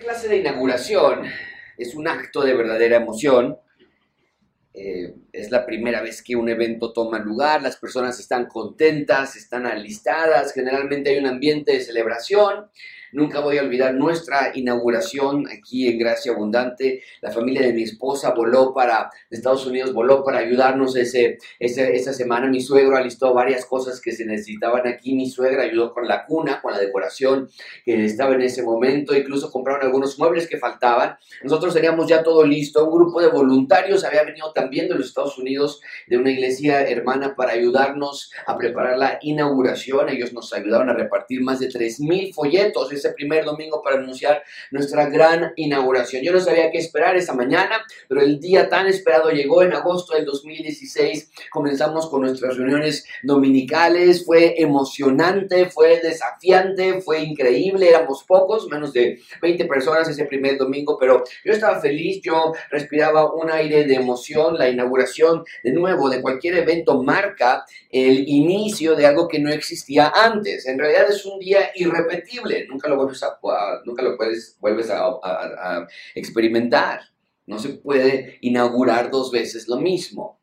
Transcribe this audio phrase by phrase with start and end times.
[0.00, 1.22] clase de inauguración
[1.78, 3.58] es un acto de verdadera emoción.
[5.50, 10.52] Es la primera vez que un evento toma lugar, las personas están contentas, están alistadas,
[10.52, 12.70] generalmente hay un ambiente de celebración.
[13.12, 17.02] Nunca voy a olvidar nuestra inauguración aquí en Gracia Abundante.
[17.20, 22.48] La familia de mi esposa voló para, Estados Unidos, voló para ayudarnos ese, esa semana.
[22.48, 25.14] Mi suegro alistó varias cosas que se necesitaban aquí.
[25.14, 27.48] Mi suegra ayudó con la cuna, con la decoración
[27.84, 29.16] que estaba en ese momento.
[29.16, 31.16] Incluso compraron algunos muebles que faltaban.
[31.42, 32.84] Nosotros teníamos ya todo listo.
[32.84, 37.34] Un grupo de voluntarios había venido también de los Estados Unidos, de una iglesia hermana,
[37.34, 40.08] para ayudarnos a preparar la inauguración.
[40.08, 45.08] Ellos nos ayudaron a repartir más de 3.000 folletos ese primer domingo para anunciar nuestra
[45.08, 46.22] gran inauguración.
[46.22, 50.14] Yo no sabía qué esperar esa mañana, pero el día tan esperado llegó en agosto
[50.14, 51.32] del 2016.
[51.50, 54.24] Comenzamos con nuestras reuniones dominicales.
[54.24, 57.88] Fue emocionante, fue desafiante, fue increíble.
[57.88, 62.20] Éramos pocos, menos de 20 personas ese primer domingo, pero yo estaba feliz.
[62.22, 64.56] Yo respiraba un aire de emoción.
[64.58, 70.12] La inauguración, de nuevo, de cualquier evento marca el inicio de algo que no existía
[70.14, 70.66] antes.
[70.66, 72.66] En realidad es un día irrepetible.
[72.68, 73.38] Nunca lo vuelves a,
[73.84, 77.00] nunca lo puedes, vuelves a, experimentar.
[77.46, 80.40] No se puede inaugurar dos veces lo mismo.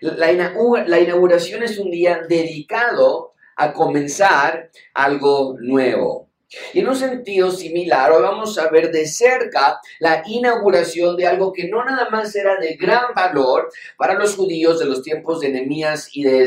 [0.00, 6.31] La, la inauguración es un día dedicado a comenzar algo nuevo.
[6.72, 11.52] Y en un sentido similar, hoy vamos a ver de cerca la inauguración de algo
[11.52, 15.50] que no nada más era de gran valor para los judíos de los tiempos de
[15.50, 16.42] Nehemías y de,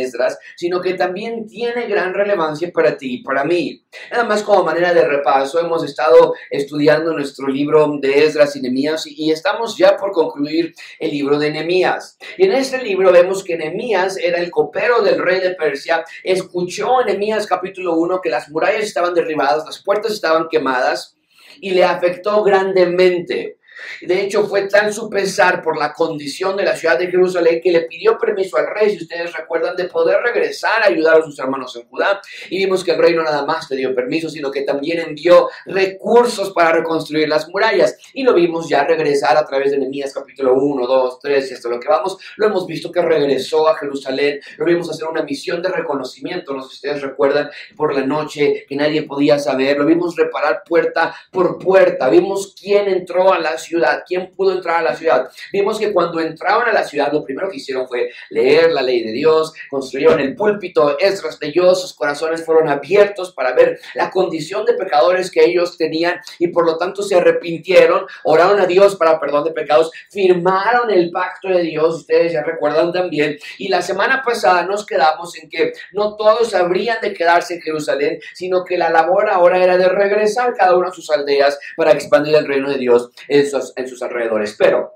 [0.00, 3.82] Esdras, sino que también tiene gran relevancia para ti y para mí.
[4.10, 9.06] Nada más como manera de repaso, hemos estado estudiando nuestro libro de Esdras y Nehemías
[9.06, 12.18] y estamos ya por concluir el libro de Nehemías.
[12.36, 17.00] Y en este libro vemos que Nehemías era el copero del rey de Persia, escuchó
[17.00, 21.16] en Nehemías capítulo 1 que las murallas estaban de las puertas estaban quemadas
[21.60, 23.57] y le afectó grandemente.
[24.00, 27.72] De hecho, fue tan su pesar por la condición de la ciudad de Jerusalén que
[27.72, 31.38] le pidió permiso al rey, si ustedes recuerdan, de poder regresar a ayudar a sus
[31.38, 32.20] hermanos en Judá.
[32.50, 35.48] Y vimos que el rey no nada más le dio permiso, sino que también envió
[35.66, 37.96] recursos para reconstruir las murallas.
[38.12, 41.68] Y lo vimos ya regresar a través de Nehemías capítulo 1, 2, 3 y hasta
[41.68, 42.18] lo que vamos.
[42.36, 44.40] Lo hemos visto que regresó a Jerusalén.
[44.56, 48.64] Lo vimos hacer una misión de reconocimiento, no sé si ustedes recuerdan, por la noche
[48.68, 49.78] que nadie podía saber.
[49.78, 52.08] Lo vimos reparar puerta por puerta.
[52.08, 55.30] Vimos quién entró a la ciudad ciudad, quién pudo entrar a la ciudad.
[55.52, 59.02] Vimos que cuando entraban a la ciudad, lo primero que hicieron fue leer la ley
[59.04, 64.64] de Dios, construyeron el púlpito, Esdras leyó, sus corazones fueron abiertos para ver la condición
[64.64, 69.20] de pecadores que ellos tenían y por lo tanto se arrepintieron, oraron a Dios para
[69.20, 74.22] perdón de pecados, firmaron el pacto de Dios, ustedes ya recuerdan también, y la semana
[74.24, 78.90] pasada nos quedamos en que no todos habrían de quedarse en Jerusalén, sino que la
[78.90, 82.78] labor ahora era de regresar cada uno a sus aldeas para expandir el reino de
[82.78, 84.56] Dios en en sus alrededores.
[84.58, 84.92] Pero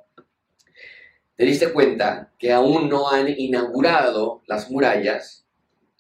[1.37, 5.47] te diste cuenta que aún no han inaugurado las murallas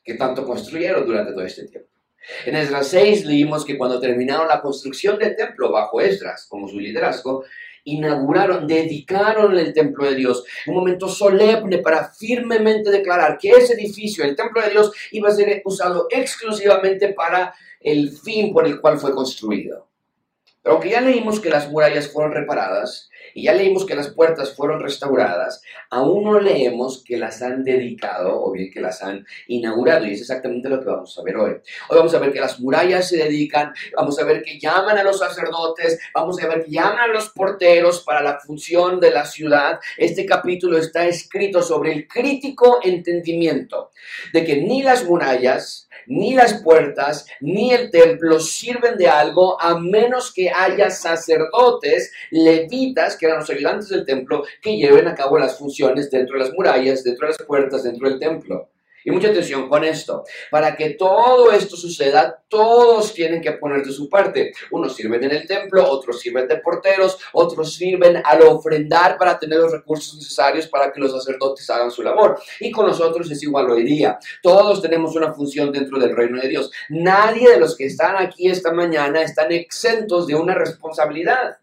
[0.04, 1.88] que tanto construyeron durante todo este tiempo.
[2.46, 6.78] En Esdras 6 leímos que cuando terminaron la construcción del templo bajo Esdras como su
[6.78, 7.44] liderazgo,
[7.84, 14.24] inauguraron, dedicaron el templo de Dios, un momento solemne para firmemente declarar que ese edificio,
[14.24, 18.98] el templo de Dios, iba a ser usado exclusivamente para el fin por el cual
[18.98, 19.88] fue construido.
[20.62, 24.54] Pero aunque ya leímos que las murallas fueron reparadas y ya leímos que las puertas
[24.54, 30.06] fueron restauradas, aún no leemos que las han dedicado o bien que las han inaugurado.
[30.06, 31.52] Y es exactamente lo que vamos a ver hoy.
[31.88, 35.02] Hoy vamos a ver que las murallas se dedican, vamos a ver que llaman a
[35.02, 39.24] los sacerdotes, vamos a ver que llaman a los porteros para la función de la
[39.24, 39.80] ciudad.
[39.96, 43.90] Este capítulo está escrito sobre el crítico entendimiento
[44.32, 49.78] de que ni las murallas, ni las puertas, ni el templo sirven de algo a
[49.78, 55.38] menos que haya sacerdotes, levitas, que eran los ayudantes del templo, que lleven a cabo
[55.38, 58.68] las funciones dentro de las murallas, dentro de las puertas, dentro del templo.
[59.04, 60.24] Y mucha atención con esto.
[60.50, 64.52] Para que todo esto suceda, todos tienen que poner de su parte.
[64.70, 69.58] Unos sirven en el templo, otros sirven de porteros, otros sirven al ofrendar para tener
[69.58, 72.40] los recursos necesarios para que los sacerdotes hagan su labor.
[72.60, 74.18] Y con nosotros es igual hoy día.
[74.42, 76.70] Todos tenemos una función dentro del reino de Dios.
[76.90, 81.61] Nadie de los que están aquí esta mañana están exentos de una responsabilidad.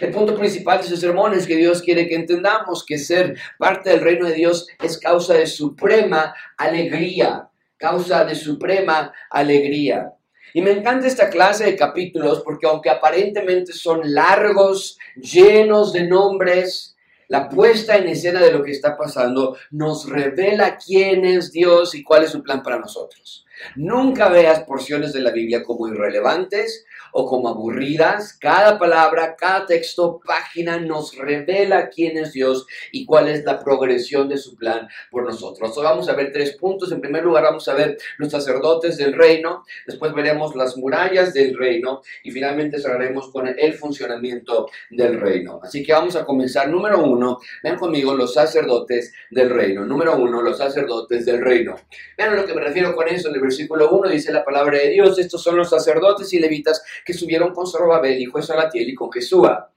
[0.00, 3.90] El punto principal de su sermón es que Dios quiere que entendamos que ser parte
[3.90, 7.48] del reino de Dios es causa de suprema alegría.
[7.76, 10.12] causa de suprema alegría.
[10.52, 16.96] Y me encanta esta clase de capítulos porque aunque aparentemente son largos, llenos de nombres,
[17.28, 22.02] la puesta en escena de lo que está pasando nos revela quién es Dios y
[22.02, 23.46] cuál es su plan para nosotros.
[23.76, 28.34] Nunca veas porciones de la Biblia como irrelevantes o como aburridas.
[28.38, 34.28] Cada palabra, cada texto, página nos revela quién es Dios y cuál es la progresión
[34.28, 35.76] de su plan por nosotros.
[35.76, 36.92] Hoy vamos a ver tres puntos.
[36.92, 39.64] En primer lugar, vamos a ver los sacerdotes del reino.
[39.86, 45.60] Después veremos las murallas del reino y finalmente cerraremos con el funcionamiento del reino.
[45.62, 46.68] Así que vamos a comenzar.
[46.68, 49.84] Número uno, ven conmigo los sacerdotes del reino.
[49.84, 51.76] Número uno, los sacerdotes del reino.
[52.16, 53.28] Vean a lo que me refiero con eso.
[53.28, 55.18] En versículo 1 dice la palabra de Dios.
[55.18, 59.10] Estos son los sacerdotes y levitas que subieron con Zorobabel, hijo de Salatiel, y con
[59.10, 59.70] Jesúa.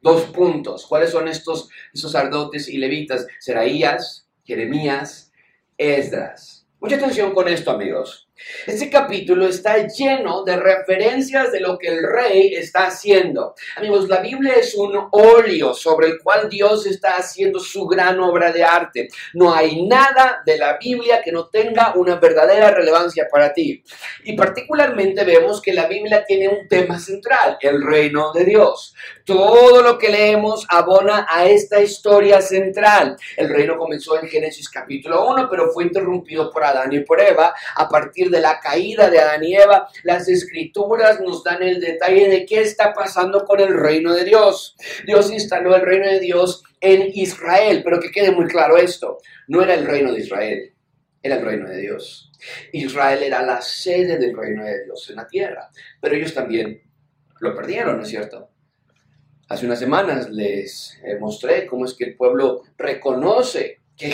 [0.00, 0.86] Dos puntos.
[0.86, 3.26] ¿Cuáles son estos, sacerdotes y levitas?
[3.40, 5.32] Seraías, Jeremías,
[5.76, 6.66] Esdras.
[6.80, 8.27] Mucha atención con esto, amigos.
[8.66, 13.54] Este capítulo está lleno de referencias de lo que el rey está haciendo.
[13.76, 18.52] Amigos, la Biblia es un óleo sobre el cual Dios está haciendo su gran obra
[18.52, 19.08] de arte.
[19.34, 23.82] No hay nada de la Biblia que no tenga una verdadera relevancia para ti.
[24.22, 28.94] Y particularmente vemos que la Biblia tiene un tema central, el reino de Dios.
[29.24, 33.16] Todo lo que leemos abona a esta historia central.
[33.36, 37.52] El reino comenzó en Génesis capítulo 1, pero fue interrumpido por Adán y por Eva
[37.74, 42.28] a partir de la caída de Adán y Eva, las escrituras nos dan el detalle
[42.28, 44.76] de qué está pasando con el reino de Dios.
[45.06, 49.62] Dios instaló el reino de Dios en Israel, pero que quede muy claro esto, no
[49.62, 50.72] era el reino de Israel,
[51.22, 52.30] era el reino de Dios.
[52.72, 55.68] Israel era la sede del reino de Dios en la tierra,
[56.00, 56.82] pero ellos también
[57.40, 58.50] lo perdieron, ¿no es cierto?
[59.48, 64.12] Hace unas semanas les mostré cómo es que el pueblo reconoce que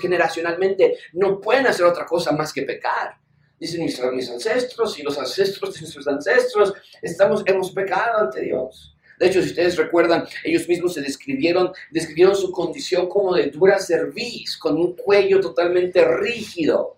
[0.00, 3.16] generacionalmente no pueden hacer otra cosa más que pecar.
[3.58, 6.72] Dicen mis, mis ancestros y los ancestros de sus ancestros,
[7.02, 8.94] estamos, hemos pecado ante Dios.
[9.18, 13.80] De hecho, si ustedes recuerdan, ellos mismos se describieron, describieron su condición como de dura
[13.80, 16.97] cerviz, con un cuello totalmente rígido.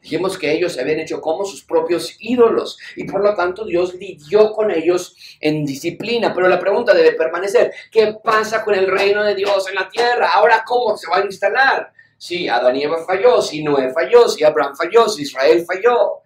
[0.00, 3.94] Dijimos que ellos se habían hecho como sus propios ídolos y por lo tanto Dios
[3.94, 6.32] lidió con ellos en disciplina.
[6.32, 10.30] Pero la pregunta debe permanecer, ¿qué pasa con el reino de Dios en la tierra?
[10.32, 11.92] Ahora, ¿cómo se va a instalar?
[12.16, 16.22] Si Adán y Eva falló, si Noé falló, si Abraham falló, si Israel falló.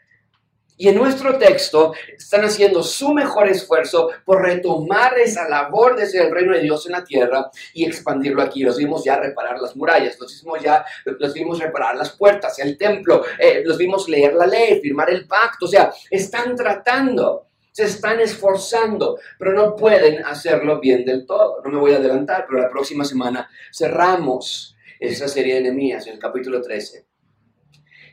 [0.82, 6.26] Y en nuestro texto están haciendo su mejor esfuerzo por retomar esa labor de ser
[6.26, 8.64] el reino de Dios en la tierra y expandirlo aquí.
[8.64, 12.76] Los vimos ya reparar las murallas, los vimos ya, los vimos reparar las puertas, el
[12.76, 15.67] templo, eh, los vimos leer la ley, firmar el pacto.
[15.67, 21.62] O sea, están tratando, se están esforzando, pero no pueden hacerlo bien del todo.
[21.62, 26.14] No me voy a adelantar, pero la próxima semana cerramos esa serie de enemías en
[26.14, 27.12] el capítulo 13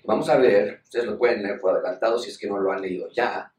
[0.10, 2.82] Vamos a ver, ustedes lo pueden leer por adelantado si es que no lo han
[2.82, 3.54] leído ya,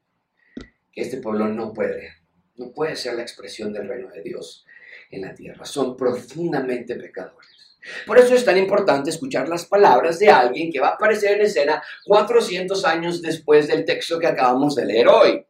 [0.91, 2.11] que este pueblo no puede,
[2.57, 4.65] no puede ser la expresión del reino de Dios
[5.11, 5.63] en la tierra.
[5.63, 7.77] Son profundamente pecadores.
[8.05, 11.45] Por eso es tan importante escuchar las palabras de alguien que va a aparecer en
[11.45, 15.45] escena 400 años después del texto que acabamos de leer hoy,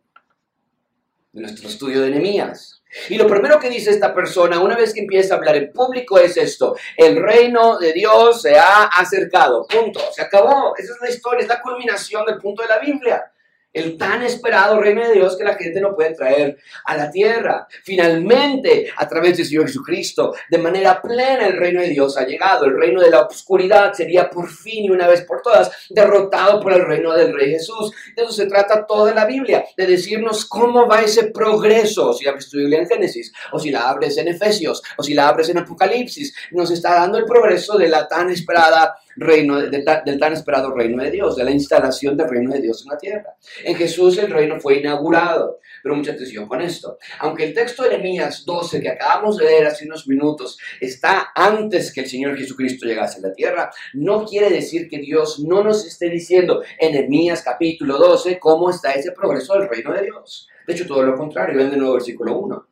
[1.31, 2.81] de nuestro estudio de Nehemías.
[3.07, 6.19] Y lo primero que dice esta persona una vez que empieza a hablar en público
[6.19, 11.09] es esto, el reino de Dios se ha acercado, punto, se acabó, esa es la
[11.09, 13.30] historia, es la culminación del punto de la Biblia
[13.73, 17.67] el tan esperado reino de Dios que la gente no puede traer a la tierra.
[17.83, 22.65] Finalmente, a través del Señor Jesucristo, de manera plena el reino de Dios ha llegado.
[22.65, 26.73] El reino de la oscuridad sería por fin y una vez por todas derrotado por
[26.73, 27.91] el reino del Rey Jesús.
[28.15, 32.13] De eso se trata toda la Biblia, de decirnos cómo va ese progreso.
[32.13, 35.27] Si abres tu Biblia en Génesis, o si la abres en Efesios, o si la
[35.29, 39.83] abres en Apocalipsis, nos está dando el progreso de la tan esperada reino, del
[40.19, 43.35] tan esperado reino de Dios, de la instalación del reino de Dios en la tierra.
[43.63, 45.59] En Jesús el reino fue inaugurado.
[45.83, 46.99] Pero mucha atención con esto.
[47.19, 51.91] Aunque el texto de Nehemías 12 que acabamos de leer hace unos minutos está antes
[51.91, 55.85] que el Señor Jesucristo llegase a la tierra, no quiere decir que Dios no nos
[55.85, 60.47] esté diciendo en Nehemías capítulo 12 cómo está ese progreso del reino de Dios.
[60.67, 61.57] De hecho, todo lo contrario.
[61.57, 62.67] Ven de nuevo versículo 1.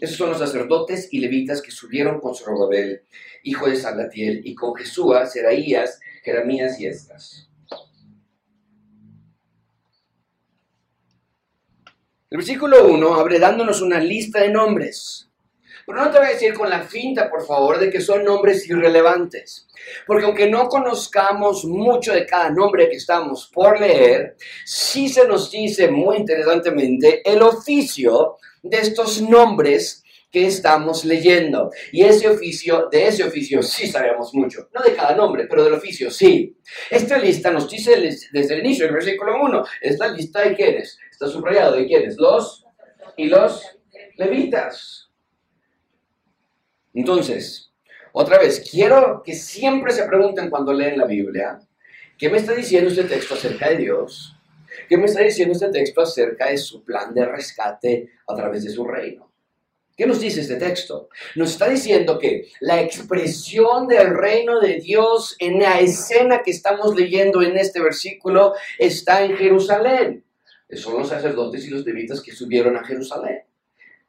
[0.00, 3.02] Esos son los sacerdotes y levitas que subieron con Zorobabel,
[3.42, 7.48] hijo de Salatiel, y con Jesúa, Seraías, Jeremías y Esdras.
[12.30, 15.28] El versículo 1 abre dándonos una lista de nombres.
[15.84, 18.66] Pero no te voy a decir con la finta, por favor, de que son nombres
[18.68, 19.66] irrelevantes.
[20.06, 25.50] Porque aunque no conozcamos mucho de cada nombre que estamos por leer, sí se nos
[25.50, 30.01] dice muy interesantemente el oficio de estos nombres
[30.32, 31.70] que estamos leyendo.
[31.92, 34.68] Y ese oficio, de ese oficio sí sabemos mucho.
[34.74, 36.56] No de cada nombre, pero del oficio sí.
[36.90, 37.96] Esta lista nos dice
[38.32, 40.98] desde el inicio, el versículo 1, es la lista de quiénes.
[41.10, 42.16] Está subrayado de quiénes.
[42.16, 42.64] Los
[43.16, 43.62] y los
[44.16, 45.10] levitas.
[46.94, 47.70] Entonces,
[48.12, 51.60] otra vez, quiero que siempre se pregunten cuando leen la Biblia,
[52.16, 54.34] ¿qué me está diciendo este texto acerca de Dios?
[54.88, 58.70] ¿Qué me está diciendo este texto acerca de su plan de rescate a través de
[58.70, 59.31] su reino?
[59.96, 61.08] ¿Qué nos dice este texto?
[61.34, 66.94] Nos está diciendo que la expresión del reino de Dios en la escena que estamos
[66.94, 70.24] leyendo en este versículo está en Jerusalén.
[70.70, 73.42] Son los sacerdotes y los levitas que subieron a Jerusalén.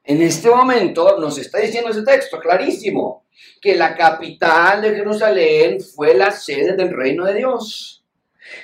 [0.05, 3.25] En este momento nos está diciendo ese texto clarísimo,
[3.61, 8.02] que la capital de Jerusalén fue la sede del reino de Dios.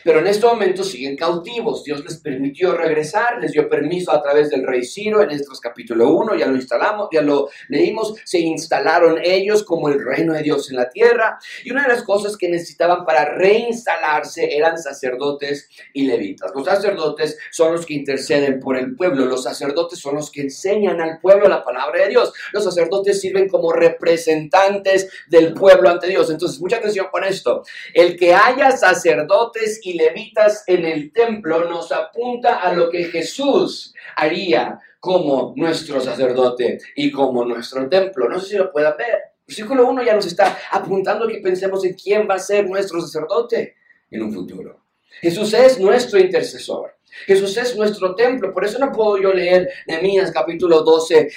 [0.03, 1.83] Pero en este momento siguen cautivos.
[1.83, 6.09] Dios les permitió regresar, les dio permiso a través del rey Ciro en Esdras capítulo
[6.09, 10.69] 1, ya lo instalamos, ya lo leímos, se instalaron ellos como el reino de Dios
[10.69, 11.39] en la tierra.
[11.63, 16.51] Y una de las cosas que necesitaban para reinstalarse eran sacerdotes y levitas.
[16.53, 21.01] Los sacerdotes son los que interceden por el pueblo, los sacerdotes son los que enseñan
[21.01, 22.33] al pueblo la palabra de Dios.
[22.53, 26.29] Los sacerdotes sirven como representantes del pueblo ante Dios.
[26.29, 27.63] Entonces, mucha atención con esto.
[27.93, 33.93] El que haya sacerdotes y levitas en el templo nos apunta a lo que Jesús
[34.15, 38.27] haría como nuestro sacerdote y como nuestro templo.
[38.27, 39.19] No sé si lo puedan ver.
[39.47, 43.75] Versículo 1 ya nos está apuntando que pensemos en quién va a ser nuestro sacerdote
[44.11, 44.83] en un futuro.
[45.21, 46.95] Jesús es nuestro intercesor.
[47.25, 48.53] Jesús es nuestro templo.
[48.53, 51.29] Por eso no puedo yo leer Nehemías capítulo 12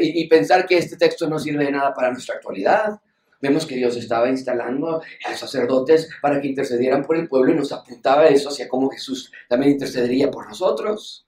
[0.00, 3.00] y pensar que este texto no sirve de nada para nuestra actualidad.
[3.42, 7.72] Vemos que Dios estaba instalando a sacerdotes para que intercedieran por el pueblo y nos
[7.72, 11.26] apuntaba eso hacia cómo Jesús también intercedería por nosotros.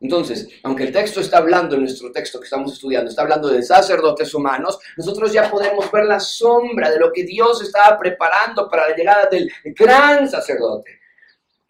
[0.00, 3.62] Entonces, aunque el texto está hablando, en nuestro texto que estamos estudiando, está hablando de
[3.62, 8.88] sacerdotes humanos, nosotros ya podemos ver la sombra de lo que Dios estaba preparando para
[8.88, 11.01] la llegada del gran sacerdote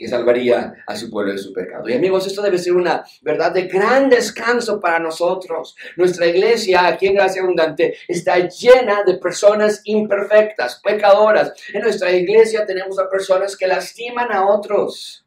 [0.03, 1.89] que salvaría a su pueblo de su pecado.
[1.89, 5.77] Y amigos, esto debe ser una verdad de gran descanso para nosotros.
[5.97, 11.53] Nuestra iglesia aquí en Gracia Abundante está llena de personas imperfectas, pecadoras.
[11.73, 15.25] En nuestra iglesia tenemos a personas que lastiman a otros.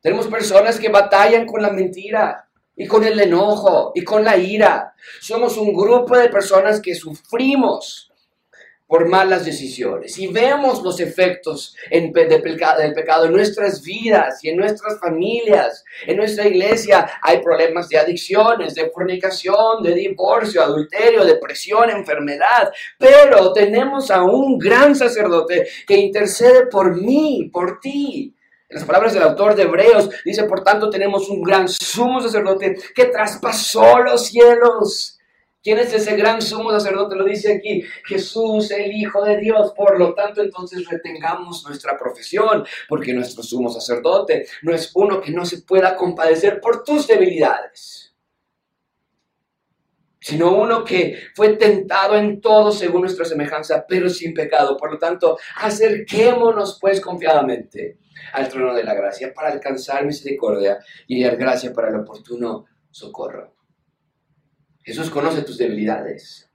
[0.00, 4.92] Tenemos personas que batallan con la mentira y con el enojo y con la ira.
[5.20, 8.11] Somos un grupo de personas que sufrimos
[8.92, 10.18] por malas decisiones.
[10.18, 15.82] Y vemos los efectos del pecado en nuestras vidas y en nuestras familias.
[16.06, 22.70] En nuestra iglesia hay problemas de adicciones, de fornicación, de divorcio, adulterio, depresión, enfermedad.
[22.98, 28.36] Pero tenemos a un gran sacerdote que intercede por mí, por ti.
[28.68, 32.76] En las palabras del autor de Hebreos dice, por tanto tenemos un gran sumo sacerdote
[32.94, 35.18] que traspasó los cielos
[35.62, 37.14] ¿Quién es ese gran sumo sacerdote?
[37.14, 39.72] Lo dice aquí, Jesús, el Hijo de Dios.
[39.76, 45.30] Por lo tanto, entonces retengamos nuestra profesión, porque nuestro sumo sacerdote no es uno que
[45.30, 48.12] no se pueda compadecer por tus debilidades,
[50.18, 54.76] sino uno que fue tentado en todo según nuestra semejanza, pero sin pecado.
[54.76, 57.98] Por lo tanto, acerquémonos pues confiadamente
[58.32, 63.61] al trono de la gracia para alcanzar misericordia y dar gracia para el oportuno socorro.
[64.82, 66.50] Jesús conoce tus debilidades.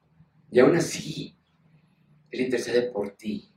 [0.51, 1.36] Y aún así,
[2.31, 3.53] Él intercede por ti.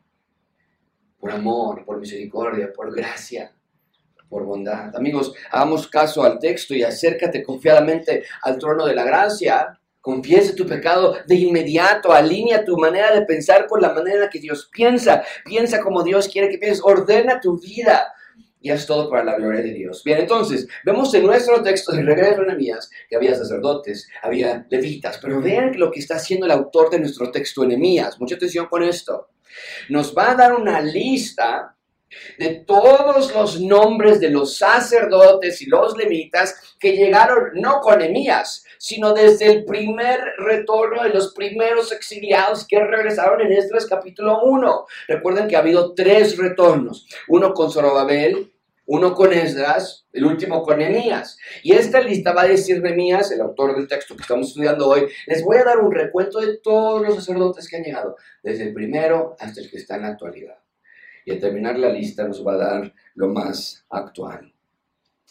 [1.19, 3.55] Por amor, por misericordia, por gracia,
[4.29, 4.95] por bondad.
[4.97, 9.79] Amigos, hagamos caso al texto y acércate confiadamente al trono de la gracia.
[10.00, 14.71] Confiese tu pecado de inmediato, alinea tu manera de pensar con la manera que Dios
[14.73, 15.23] piensa.
[15.45, 18.15] Piensa como Dios quiere que pienses, ordena tu vida
[18.61, 20.02] y es todo para la gloria de Dios.
[20.05, 25.19] Bien, entonces, vemos en nuestro texto de regreso de Nehemías que había sacerdotes, había levitas,
[25.19, 28.21] pero vean lo que está haciendo el autor de nuestro texto, Nehemías.
[28.21, 29.31] Mucha atención con esto.
[29.88, 31.75] Nos va a dar una lista
[32.38, 38.64] de todos los nombres de los sacerdotes y los levitas que llegaron no con Nehemías,
[38.81, 44.87] sino desde el primer retorno de los primeros exiliados que regresaron en Esdras capítulo 1.
[45.07, 48.51] Recuerden que ha habido tres retornos, uno con Zorobabel,
[48.87, 51.37] uno con Esdras, el último con Nehemías.
[51.63, 55.09] Y esta lista va a decir Nehemías, el autor del texto que estamos estudiando hoy,
[55.27, 58.73] les voy a dar un recuento de todos los sacerdotes que han llegado, desde el
[58.73, 60.57] primero hasta el que está en la actualidad.
[61.27, 64.51] Y al terminar la lista nos va a dar lo más actual.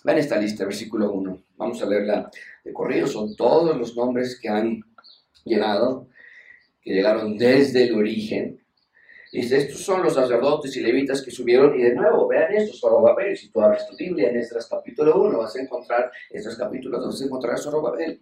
[0.04, 1.44] Ven esta lista, versículo 1.
[1.58, 2.32] Vamos a leerla
[2.70, 3.08] de corrido.
[3.08, 4.82] Son todos los nombres que han
[5.44, 6.08] llegado,
[6.82, 8.60] que llegaron desde el origen.
[9.32, 13.38] Dice, estos son los sacerdotes y levitas que subieron, y de nuevo, vean esto, Zorobabel,
[13.38, 17.08] si tú abres tu Biblia en Esdras capítulo 1, vas a encontrar, Esdras capítulo 2,
[17.14, 18.22] vas a encontrar a Zorobabel.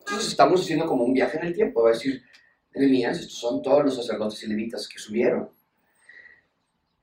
[0.00, 1.82] Entonces estamos haciendo como un viaje en el tiempo.
[1.82, 2.22] Va a decir,
[2.74, 5.48] Enemías, estos son todos los sacerdotes y levitas que subieron.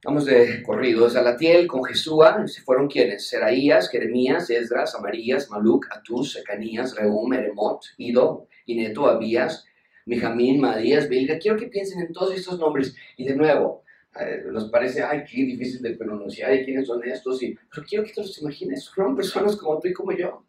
[0.01, 1.10] Vamos de corrido.
[1.10, 3.27] Salatiel con Jesúa, fueron quienes?
[3.27, 9.65] Seraías, Jeremías, Esdras, Amarías, Maluc, Atus, Secanías, Reum, Eremot, Ido, Ineto, Abías,
[10.06, 11.38] Mijamín, Madías, Bilga.
[11.38, 12.96] Quiero que piensen en todos estos nombres.
[13.18, 13.84] Y de nuevo,
[14.18, 17.44] eh, nos parece, ay, qué difícil de pronunciar y quiénes son estos.
[17.44, 18.89] Y, pero quiero que te los imagines.
[18.89, 20.46] Fueron personas como tú y como yo.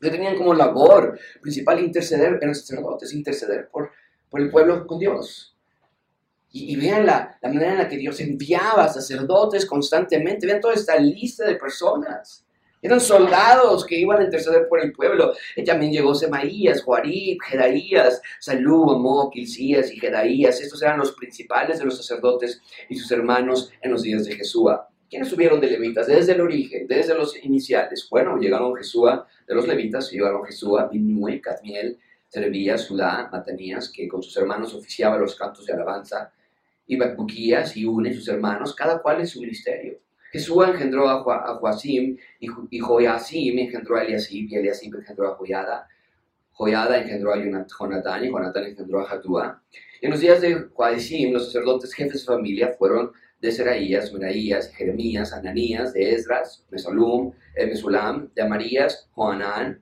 [0.00, 3.90] Que tenían como labor principal interceder, los sacerdotes, interceder por,
[4.30, 5.55] por el pueblo con Dios.
[6.58, 10.46] Y, vean la, la, manera en la que Dios enviaba sacerdotes constantemente.
[10.46, 12.46] Vean toda esta lista de personas.
[12.80, 15.34] Eran soldados que iban a interceder por el pueblo.
[15.54, 20.60] Y también llegó Semaías, Juarib, Jedaías, Salú, Amó, Quilcías y Jedaías.
[20.60, 24.88] Estos eran los principales de los sacerdotes y sus hermanos en los días de Jesúa.
[25.10, 26.06] ¿Quiénes subieron de levitas?
[26.06, 28.06] Desde el origen, desde los iniciales.
[28.10, 31.98] Bueno, llegaron Jesúa de los levitas, llegaron Jesúa, Binui, Cadmiel,
[32.28, 36.32] Serebías, Sudá, Matanías, que con sus hermanos oficiaba los cantos de alabanza
[36.86, 39.98] y Buquías y Une, sus hermanos, cada cual en su ministerio.
[40.32, 41.22] Jesús engendró a,
[41.58, 45.88] Joacim y, y Joacim engendró a Eliasib y Eliasib engendró a Joyada.
[46.52, 49.62] Joyada engendró a Jonatán y Jonatán engendró a Jatúa.
[50.00, 55.32] En los días de Joacim, los sacerdotes jefes de familia fueron de Seraías, Meraías, Jeremías,
[55.32, 59.80] Ananías, de Esdras, Mesalum, Mesulam, de Amarías, Joanán,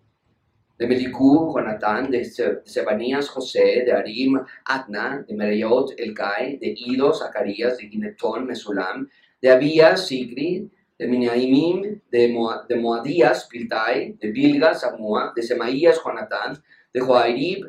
[0.79, 2.25] de Melicú, Jonatán, de
[2.65, 9.09] Sebanías, José, de Arim, Atna, de Merayot, Elkai, de Ido, Zacarías, de Ginetón, Mesulam,
[9.41, 12.35] de Abías, Sigri, de Miniaimim, de,
[12.69, 16.63] de Moadías, Piltai, de Bilga, Samua, de Semaías, Jonatán,
[16.93, 17.67] de Joairib,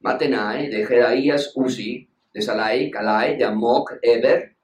[0.00, 4.54] Matenai, de Jedaías, Uzi, de Salai, Calai, de Amok, Eber,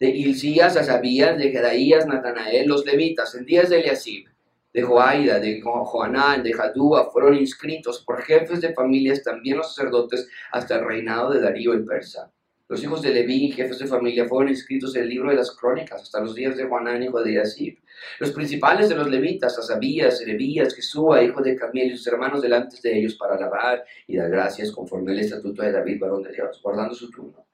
[0.00, 4.26] de Ilcías, Asabías, de Jedaías, Natanael, los levitas, en días de Eliasib,
[4.72, 10.28] de Joaida, de Joanán, de Jadúa, fueron inscritos por jefes de familias, también los sacerdotes,
[10.52, 12.30] hasta el reinado de Darío el persa.
[12.68, 16.02] Los hijos de Leví, jefes de familia, fueron inscritos en el libro de las crónicas
[16.02, 17.78] hasta los días de Juanán, hijo de Yasib.
[18.20, 22.76] Los principales de los levitas, Asabías, Erebías, Jesúa, hijo de Camiel, y sus hermanos delante
[22.82, 26.60] de ellos para alabar y dar gracias conforme el estatuto de David, varón de Dios,
[26.62, 27.46] guardando su turno.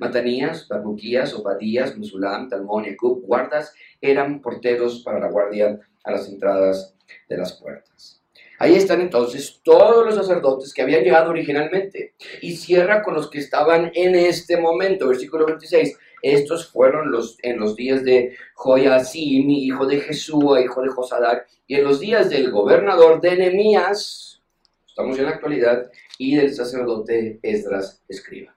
[0.00, 6.94] Matanías, Babuquías, Obadías, Mesulam, Talmón y guardas, eran porteros para la guardia a las entradas
[7.28, 8.22] de las puertas.
[8.58, 12.14] Ahí están entonces todos los sacerdotes que habían llegado originalmente.
[12.40, 15.98] Y cierra con los que estaban en este momento, versículo 26.
[16.22, 21.74] Estos fueron los, en los días de Joyasim, hijo de Jesúa, hijo de Josadac, y
[21.74, 24.40] en los días del gobernador de Enemías,
[24.88, 28.56] estamos en la actualidad, y del sacerdote Esdras, escriba.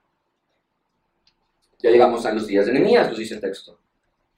[1.79, 3.77] Ya llegamos a los días de Enemías, nos dice el texto.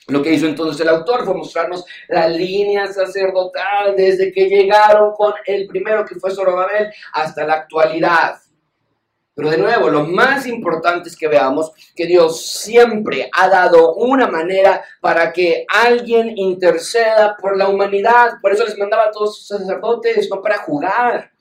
[0.07, 5.33] Lo que hizo entonces el autor fue mostrarnos la línea sacerdotal desde que llegaron con
[5.45, 8.41] el primero que fue Zorobabel hasta la actualidad.
[9.33, 14.27] Pero de nuevo, lo más importante es que veamos que Dios siempre ha dado una
[14.27, 18.33] manera para que alguien interceda por la humanidad.
[18.41, 21.31] Por eso les mandaba a todos sus sacerdotes, no para jugar.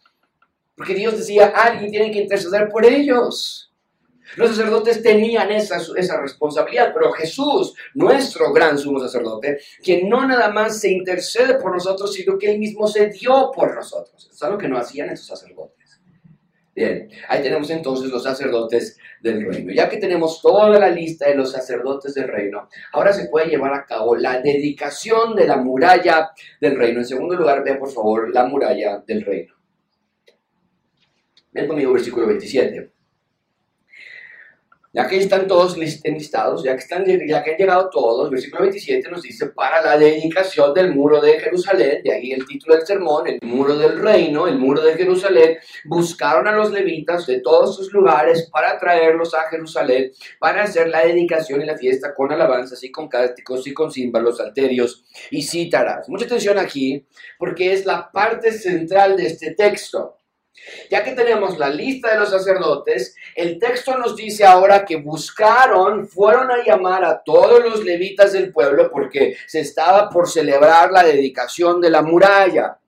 [0.77, 3.70] Porque Dios decía, alguien tiene que interceder por ellos.
[4.37, 10.51] Los sacerdotes tenían esa, esa responsabilidad, pero Jesús, nuestro gran sumo sacerdote, que no nada
[10.51, 14.31] más se intercede por nosotros, sino que él mismo se dio por nosotros.
[14.33, 16.01] Es algo que no hacían esos sacerdotes.
[16.75, 19.73] Bien, ahí tenemos entonces los sacerdotes del reino.
[19.73, 23.75] Ya que tenemos toda la lista de los sacerdotes del reino, ahora se puede llevar
[23.75, 27.01] a cabo la dedicación de la muralla del reino.
[27.01, 29.55] En segundo lugar, vean por favor la muralla del reino.
[31.53, 32.93] Ven conmigo versículo 27.
[34.93, 39.09] Ya que están todos enlistados, ya que, están, ya que han llegado todos, versículo 27
[39.09, 43.29] nos dice, para la dedicación del muro de Jerusalén, de ahí el título del sermón,
[43.29, 47.93] el muro del reino, el muro de Jerusalén, buscaron a los levitas de todos sus
[47.93, 52.91] lugares para traerlos a Jerusalén, para hacer la dedicación y la fiesta con alabanzas y
[52.91, 56.09] con cánticos y con címbalos, salterios y cítaras.
[56.09, 57.07] Mucha atención aquí,
[57.39, 60.20] porque es la parte central de este texto.
[60.91, 66.09] Ya que tenemos la lista de los sacerdotes, el texto nos dice ahora que buscaron,
[66.09, 71.03] fueron a llamar a todos los levitas del pueblo porque se estaba por celebrar la
[71.03, 72.80] dedicación de la muralla.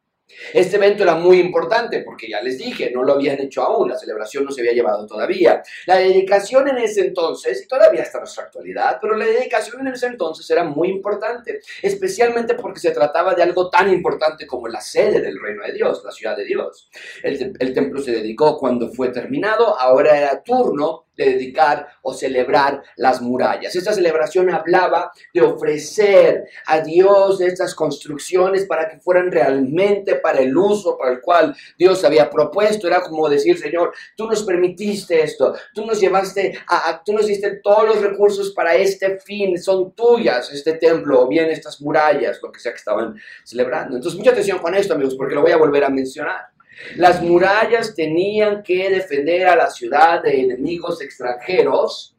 [0.53, 3.99] Este evento era muy importante porque ya les dije, no lo habían hecho aún, la
[3.99, 5.63] celebración no se había llevado todavía.
[5.87, 10.07] La dedicación en ese entonces, y todavía está nuestra actualidad, pero la dedicación en ese
[10.07, 15.21] entonces era muy importante, especialmente porque se trataba de algo tan importante como la sede
[15.21, 16.91] del reino de Dios, la ciudad de Dios.
[17.23, 23.21] El templo se dedicó cuando fue terminado, ahora era turno de dedicar o celebrar las
[23.21, 23.75] murallas.
[23.77, 30.57] Esta celebración hablaba de ofrecer a Dios estas construcciones para que fueran realmente para el
[30.57, 32.87] uso para el cual Dios había propuesto.
[32.87, 37.61] Era como decir, Señor, tú nos permitiste esto, tú nos llevaste a, tú nos diste
[37.63, 42.51] todos los recursos para este fin, son tuyas este templo o bien estas murallas, lo
[42.51, 43.97] que sea que estaban celebrando.
[43.97, 46.52] Entonces, mucha atención con esto, amigos, porque lo voy a volver a mencionar.
[46.97, 52.17] Las murallas tenían que defender a la ciudad de enemigos extranjeros,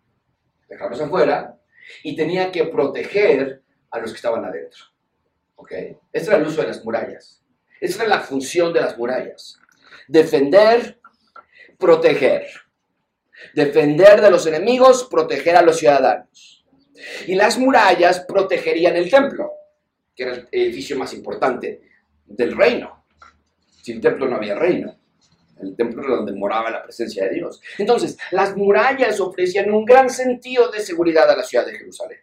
[0.67, 1.57] dejarlos afuera,
[2.03, 3.61] y tenían que proteger
[3.91, 4.85] a los que estaban adentro.
[5.55, 5.71] ¿Ok?
[6.11, 7.41] Este era el uso de las murallas.
[7.79, 9.59] Esa era la función de las murallas.
[10.07, 10.99] Defender,
[11.77, 12.47] proteger.
[13.53, 16.65] Defender de los enemigos, proteger a los ciudadanos.
[17.27, 19.51] Y las murallas protegerían el templo,
[20.15, 21.81] que era el edificio más importante
[22.25, 23.02] del reino.
[23.83, 24.95] Sin templo no había reino.
[25.61, 27.61] El templo era donde moraba la presencia de Dios.
[27.77, 32.19] Entonces, las murallas ofrecían un gran sentido de seguridad a la ciudad de Jerusalén.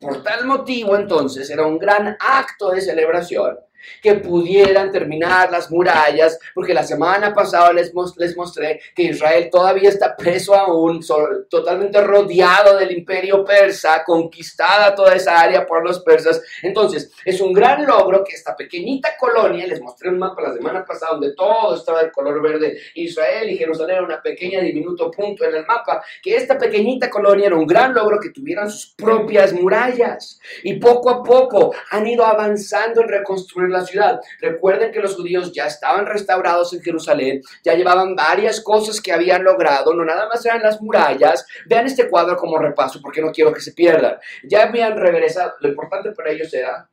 [0.00, 3.58] Por tal motivo, entonces, era un gran acto de celebración
[4.02, 9.88] que pudieran terminar las murallas, porque la semana pasada les, les mostré que Israel todavía
[9.88, 11.00] está preso aún,
[11.48, 16.42] totalmente rodeado del imperio persa, conquistada toda esa área por los persas.
[16.62, 20.84] Entonces, es un gran logro que esta pequeñita colonia, les mostré un mapa la semana
[20.84, 25.44] pasada donde todo estaba de color verde, Israel y Jerusalén era una pequeña diminuto punto
[25.44, 29.52] en el mapa, que esta pequeñita colonia era un gran logro que tuvieran sus propias
[29.52, 30.38] murallas.
[30.62, 34.20] Y poco a poco han ido avanzando en reconstruir la ciudad.
[34.40, 39.44] Recuerden que los judíos ya estaban restaurados en Jerusalén, ya llevaban varias cosas que habían
[39.44, 41.46] logrado, no nada más eran las murallas.
[41.66, 44.16] Vean este cuadro como repaso porque no quiero que se pierdan.
[44.44, 46.88] Ya habían regresado, lo importante para ellos era,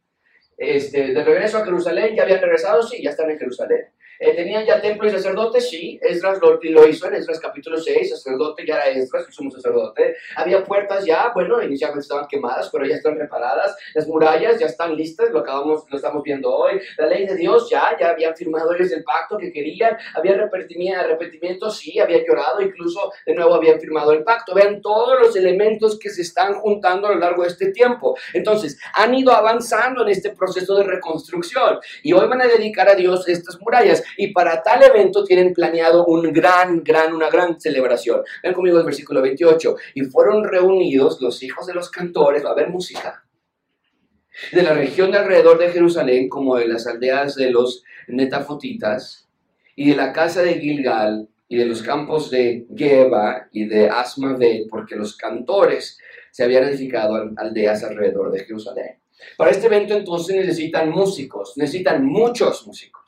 [0.58, 3.88] este, de regreso a Jerusalén, ya habían regresado, sí, ya están en Jerusalén.
[4.23, 5.60] Eh, ¿Tenían ya templo y sacerdote?
[5.60, 9.49] Sí, Esdras lo, lo, hizo en Esdras capítulo 6, sacerdote ya era Esdras, que un
[9.49, 10.15] sacerdote.
[10.36, 13.75] Había puertas ya, bueno, inicialmente estaban quemadas, pero ya están reparadas.
[13.95, 16.79] Las murallas ya están listas, lo acabamos, lo estamos viendo hoy.
[16.99, 19.97] La ley de Dios ya, ya habían firmado ellos el pacto que querían.
[20.13, 24.53] Había arrepentimiento, sí, había llorado, incluso de nuevo habían firmado el pacto.
[24.53, 28.15] Vean todos los elementos que se están juntando a lo largo de este tiempo.
[28.36, 32.93] Entonces, han ido avanzando en este proceso de reconstrucción y hoy van a dedicar a
[32.93, 38.21] Dios estas murallas y para tal evento tienen planeado un gran, gran, una gran celebración.
[38.43, 39.76] Ven conmigo el versículo 28.
[39.95, 43.24] Y fueron reunidos los hijos de los cantores, va a haber música,
[44.52, 49.28] de la región de alrededor de Jerusalén, como de las aldeas de los netafotitas,
[49.76, 54.69] y de la casa de Gilgal, y de los campos de Geba y de Asmavet,
[54.69, 55.97] porque los cantores
[56.32, 59.02] se habían edificado aldeas alrededor de Jerusalén.
[59.38, 63.01] Para este evento entonces necesitan músicos, necesitan muchos músicos.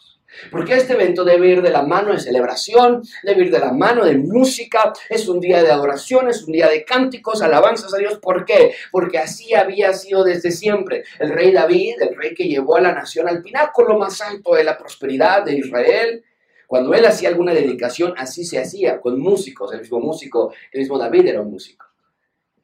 [0.51, 4.05] Porque este evento debe ir de la mano de celebración, debe ir de la mano
[4.05, 8.19] de música, es un día de adoración, es un día de cánticos, alabanzas a Dios.
[8.19, 8.73] ¿Por qué?
[8.91, 11.03] Porque así había sido desde siempre.
[11.19, 14.63] El rey David, el rey que llevó a la nación al pináculo más alto de
[14.63, 16.23] la prosperidad de Israel,
[16.67, 20.97] cuando él hacía alguna dedicación, así se hacía, con músicos, el mismo músico, el mismo
[20.97, 21.85] David era un músico.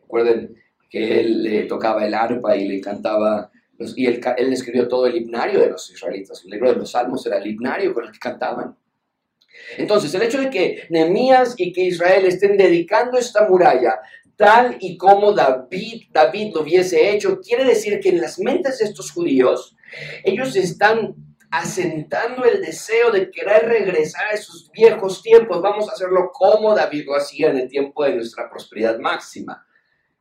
[0.01, 0.55] Recuerden
[0.89, 3.51] que él le tocaba el arpa y le cantaba
[3.95, 6.43] y él, escribió todo el himnario de los israelitas.
[6.43, 8.77] El libro de los salmos era el himnario con el que cantaban.
[9.77, 13.99] Entonces, el hecho de que Nehemías y que Israel estén dedicando esta muralla
[14.35, 18.85] tal y como David, David lo hubiese hecho, quiere decir que en las mentes de
[18.85, 19.75] estos judíos,
[20.23, 21.15] ellos están
[21.51, 25.61] asentando el deseo de querer regresar a esos viejos tiempos.
[25.61, 29.65] Vamos a hacerlo como David lo hacía en el tiempo de nuestra prosperidad máxima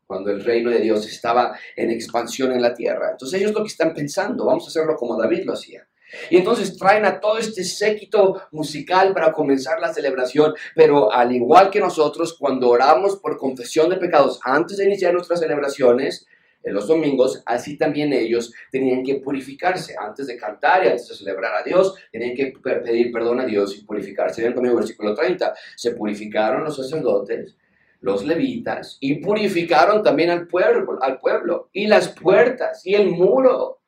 [0.08, 3.10] cuando el reino de Dios estaba en expansión en la tierra.
[3.12, 5.86] Entonces ellos lo que están pensando, vamos a hacerlo como David lo hacía.
[6.30, 11.68] Y entonces traen a todo este séquito musical para comenzar la celebración, pero al igual
[11.68, 16.26] que nosotros, cuando oramos por confesión de pecados antes de iniciar nuestras celebraciones,
[16.64, 21.14] en los domingos, así también ellos tenían que purificarse antes de cantar y antes de
[21.14, 24.42] celebrar a Dios, tenían que pedir perdón a Dios y purificarse.
[24.42, 25.54] Ven conmigo, versículo 30.
[25.76, 27.54] Se purificaron los sacerdotes
[28.00, 33.80] los levitas y purificaron también al pueblo, al pueblo y las puertas y el muro.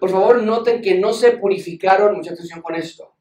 [0.00, 3.14] Por favor, noten que no se purificaron, mucha atención con esto.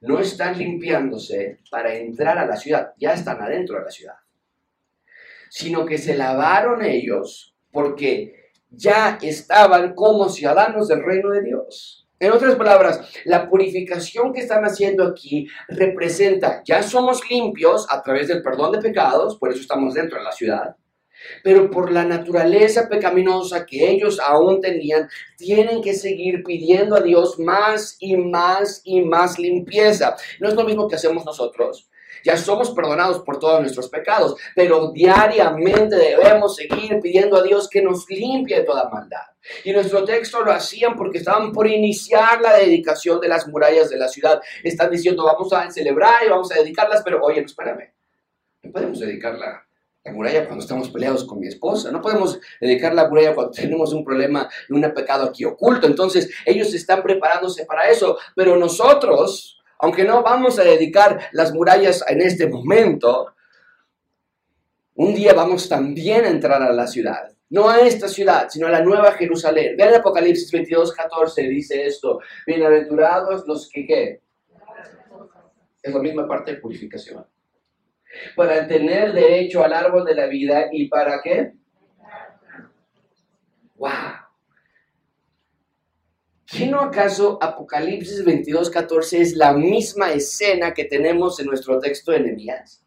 [0.00, 4.16] No están limpiándose para entrar a la ciudad, ya están adentro de la ciudad.
[5.48, 12.05] Sino que se lavaron ellos porque ya estaban como ciudadanos del reino de Dios.
[12.18, 18.28] En otras palabras, la purificación que están haciendo aquí representa, ya somos limpios a través
[18.28, 20.76] del perdón de pecados, por eso estamos dentro de la ciudad,
[21.42, 27.38] pero por la naturaleza pecaminosa que ellos aún tenían, tienen que seguir pidiendo a Dios
[27.38, 30.16] más y más y más limpieza.
[30.40, 31.88] No es lo mismo que hacemos nosotros
[32.24, 37.82] Ya somos perdonados por todos nuestros pecados, pero diariamente debemos seguir pidiendo a Dios que
[37.82, 39.26] nos limpie de toda maldad.
[39.64, 43.98] Y nuestro texto lo hacían porque estaban por iniciar la dedicación de las murallas de
[43.98, 44.40] la ciudad.
[44.64, 47.92] Están diciendo, vamos a celebrar y vamos a dedicarlas, pero oye, espérame,
[48.62, 49.38] no podemos dedicar
[50.06, 51.90] la, muralla cuando estamos peleados con mi esposa.
[51.90, 55.86] No podemos dedicar la muralla cuando tenemos un problema y un pecado aquí oculto.
[55.86, 58.18] Entonces, ellos están preparándose para eso.
[58.34, 63.34] Pero nosotros, aunque no vamos a dedicar las murallas en este momento,
[64.94, 67.30] un día vamos también a entrar a la ciudad.
[67.48, 69.76] No a esta ciudad, sino a la nueva Jerusalén.
[69.76, 72.20] Vean Apocalipsis 22, 14, dice esto.
[72.46, 74.20] Bienaventurados los que, ¿qué?
[75.82, 77.24] Es la misma parte de purificación.
[78.34, 81.52] Para tener derecho al árbol de la vida y para qué?
[83.76, 83.90] ¡Wow!
[86.46, 92.12] ¿Qué no acaso Apocalipsis 22, 14 es la misma escena que tenemos en nuestro texto
[92.12, 92.85] de Nehemías?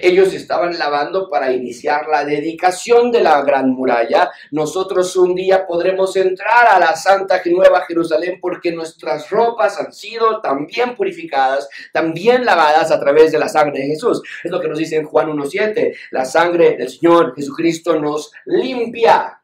[0.00, 4.30] Ellos estaban lavando para iniciar la dedicación de la gran muralla.
[4.50, 10.40] Nosotros un día podremos entrar a la Santa Nueva Jerusalén porque nuestras ropas han sido
[10.40, 14.22] también purificadas, también lavadas a través de la sangre de Jesús.
[14.42, 15.94] Es lo que nos dice en Juan 1.7.
[16.10, 19.40] La sangre del Señor Jesucristo nos limpia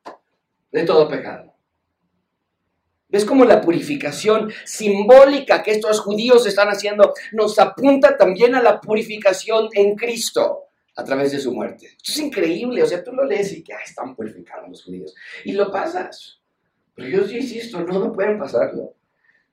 [0.71, 1.54] de todo pecado.
[3.15, 8.81] ¿Ves cómo la purificación simbólica que estos judíos están haciendo nos apunta también a la
[8.81, 10.65] purificación en Cristo
[10.97, 11.87] a través de su muerte?
[11.97, 15.53] Esto es increíble, o sea, tú lo lees y que están purificados los judíos y
[15.53, 16.41] lo pasas.
[16.97, 18.97] Pero yo sí insisto, no, no pueden pasarlo.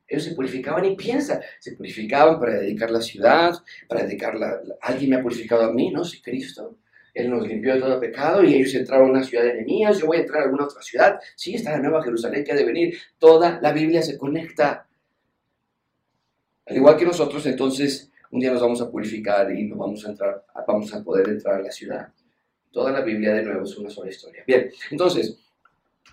[0.08, 3.54] Ellos se purificaban y piensa, se purificaban para dedicar la ciudad,
[3.88, 6.04] para dedicarla, alguien me ha purificado a mí, ¿no?
[6.04, 6.78] Sí, Cristo.
[7.14, 10.00] Él nos limpió de todo pecado y ellos entraron a una ciudad de enemías.
[10.00, 11.20] Yo voy a entrar a alguna otra ciudad.
[11.36, 12.98] Sí, está la Nueva Jerusalén que ha de venir.
[13.18, 14.88] Toda la Biblia se conecta.
[16.66, 20.10] Al igual que nosotros, entonces, un día nos vamos a purificar y nos vamos a
[20.12, 22.08] entrar, vamos a poder entrar a la ciudad.
[22.72, 24.44] Toda la Biblia de nuevo es una sola historia.
[24.48, 25.38] Bien, entonces,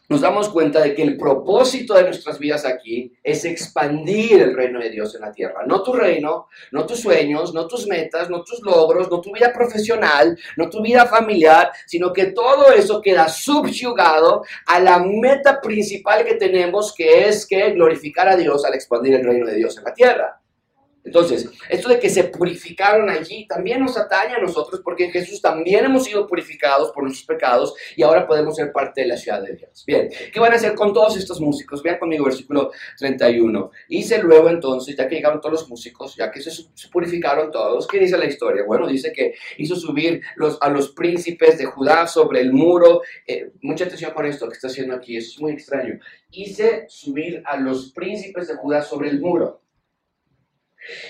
[0.08, 4.80] nos damos cuenta de que el propósito de nuestras vidas aquí es expandir el reino
[4.80, 5.66] de Dios en la tierra.
[5.66, 9.52] No tu reino, no tus sueños, no tus metas, no tus logros, no tu vida
[9.52, 16.24] profesional, no tu vida familiar, sino que todo eso queda subyugado a la meta principal
[16.24, 19.84] que tenemos, que es que glorificar a Dios al expandir el reino de Dios en
[19.84, 20.40] la tierra.
[21.04, 25.40] Entonces, esto de que se purificaron allí también nos atañe a nosotros porque en Jesús
[25.40, 29.42] también hemos sido purificados por nuestros pecados y ahora podemos ser parte de la ciudad
[29.42, 29.84] de Dios.
[29.86, 31.82] Bien, ¿qué van a hacer con todos estos músicos?
[31.82, 33.70] Vean conmigo versículo 31.
[33.88, 36.50] Hice luego entonces, ya que llegaron todos los músicos, ya que se,
[36.90, 38.64] purificaron todos, ¿qué dice la historia?
[38.66, 40.20] Bueno, dice que hizo subir
[40.60, 43.02] a los príncipes de Judá sobre el muro.
[43.26, 45.98] Eh, mucha atención con esto que está haciendo aquí, es muy extraño.
[46.30, 49.62] Hice subir a los príncipes de Judá sobre el muro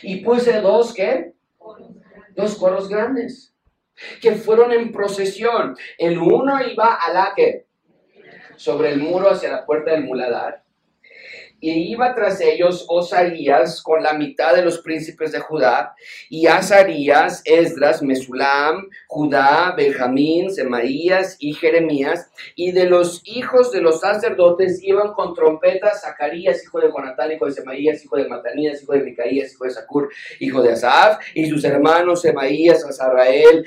[0.03, 1.33] y puse dos, ¿qué?
[2.31, 3.55] Dos coros grandes
[4.21, 5.77] que fueron en procesión.
[5.97, 7.67] El uno iba a la que
[8.57, 10.65] sobre el muro hacia la puerta del muladar
[11.61, 15.95] y iba tras ellos Osaías con la mitad de los príncipes de Judá,
[16.29, 24.01] y Azarías, Esdras, Mesulam, Judá, Benjamín, Semaías y Jeremías, y de los hijos de los
[24.01, 28.93] sacerdotes iban con trompetas Zacarías, hijo de Jonatán, hijo de Semaías, hijo de Matanías, hijo
[28.93, 33.65] de Micaías, hijo de Sacur, hijo de Asaf, y sus hermanos Semaías, Azarrael,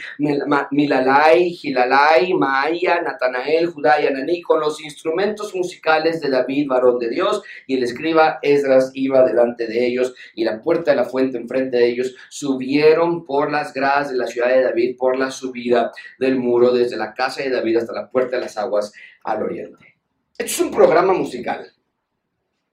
[0.72, 7.10] Milalai, Gilalai, Maaya, Natanael, Judá y Ananí, con los instrumentos musicales de David, varón de
[7.10, 11.38] Dios, y el escriba Esdras iba delante de ellos y la puerta de la fuente
[11.38, 15.92] enfrente de ellos subieron por las gradas de la ciudad de David por la subida
[16.20, 19.96] del muro desde la casa de David hasta la puerta de las aguas al oriente.
[20.38, 21.72] Esto es un programa musical.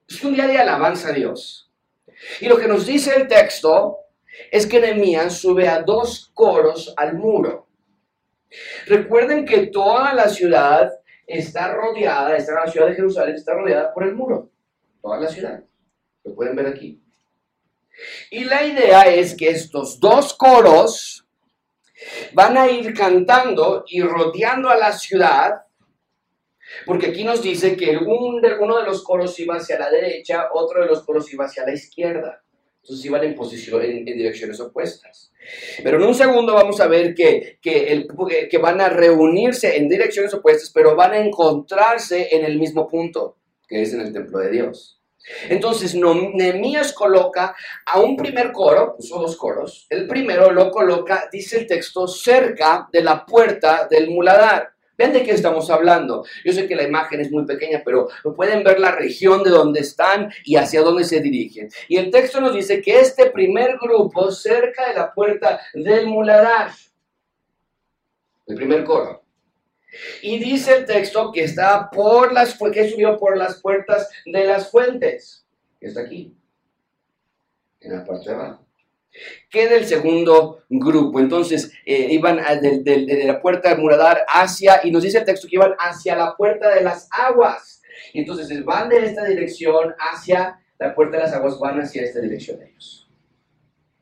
[0.07, 1.71] Es un día de alabanza a Dios.
[2.39, 3.97] Y lo que nos dice el texto
[4.51, 7.67] es que Nehemías sube a dos coros al muro.
[8.85, 10.91] Recuerden que toda la ciudad
[11.25, 14.51] está rodeada, esta la ciudad de Jerusalén está rodeada por el muro
[15.01, 15.63] toda la ciudad.
[16.23, 17.01] Lo pueden ver aquí.
[18.31, 21.25] Y la idea es que estos dos coros
[22.33, 25.63] van a ir cantando y rodeando a la ciudad,
[26.85, 30.87] porque aquí nos dice que uno de los coros iba hacia la derecha, otro de
[30.87, 32.41] los coros iba hacia la izquierda.
[32.81, 35.31] Entonces iban en posición, en, direcciones opuestas.
[35.83, 38.07] Pero en un segundo vamos a ver que, que,
[38.49, 43.38] que van a reunirse en direcciones opuestas, pero van a encontrarse en el mismo punto
[43.69, 44.99] que es en el templo de Dios.
[45.49, 47.55] Entonces, Nehemías coloca
[47.85, 49.85] a un primer coro, puso dos coros.
[49.89, 54.71] El primero lo coloca, dice el texto, cerca de la puerta del muladar.
[54.97, 56.25] Vean de qué estamos hablando.
[56.43, 59.79] Yo sé que la imagen es muy pequeña, pero pueden ver la región de donde
[59.79, 61.69] están y hacia dónde se dirigen.
[61.87, 66.71] Y el texto nos dice que este primer grupo, cerca de la puerta del muladar,
[68.47, 69.23] el primer coro,
[70.21, 74.69] y dice el texto que está por las que subió por las puertas de las
[74.69, 75.45] fuentes,
[75.79, 76.35] que está aquí,
[77.81, 78.65] en la parte de abajo.
[79.49, 81.19] Queda el segundo grupo.
[81.19, 85.55] Entonces, eh, iban de, la puerta del muradar hacia, y nos dice el texto que
[85.55, 87.81] iban hacia la puerta de las aguas.
[88.13, 92.21] Y entonces van de esta dirección hacia la puerta de las aguas, van hacia esta
[92.21, 93.09] dirección ellos.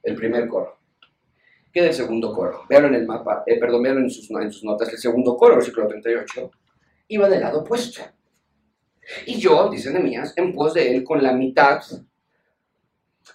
[0.03, 0.76] El primer coro.
[1.71, 2.63] Queda el segundo coro.
[2.69, 4.89] Veanlo en el mapa, eh, perdón, veanlo en sus, en sus notas.
[4.89, 6.51] El segundo coro, versículo 38,
[7.09, 8.01] iba del lado opuesto.
[9.25, 11.81] Y yo, dice Nehemías, en pos de él con la mitad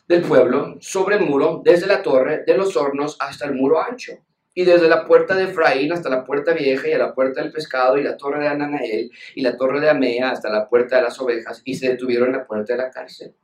[0.06, 4.12] del pueblo sobre el muro, desde la torre de los hornos hasta el muro ancho,
[4.54, 7.52] y desde la puerta de Efraín hasta la puerta vieja y a la puerta del
[7.52, 11.02] pescado y la torre de Ananael y la torre de Amea hasta la puerta de
[11.02, 13.34] las ovejas, y se detuvieron en la puerta de la cárcel.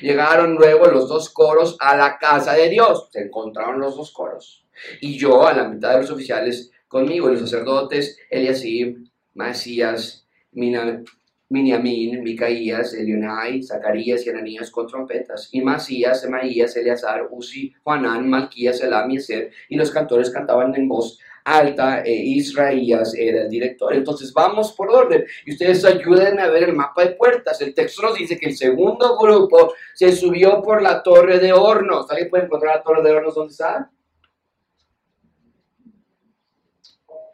[0.00, 4.66] Llegaron luego los dos coros a la casa de Dios, se encontraron los dos coros,
[5.00, 12.22] y yo a la mitad de los oficiales conmigo, y los sacerdotes, Eliasib, Masías, Miniamín,
[12.22, 19.10] Micaías, Elionai, Zacarías y Ananías con trompetas, y Masías, Semaías, Eleazar, Uzi, Juanán, Malquías, Elam
[19.10, 23.94] y Eser, y los cantores cantaban en voz alta, e Israías era el director.
[23.94, 27.60] Entonces vamos por orden, y ustedes ayuden a ver el mapa de puertas.
[27.60, 32.10] El texto nos dice que el segundo grupo se subió por la torre de hornos.
[32.10, 33.90] ¿Alguien puede encontrar la torre de hornos dónde está?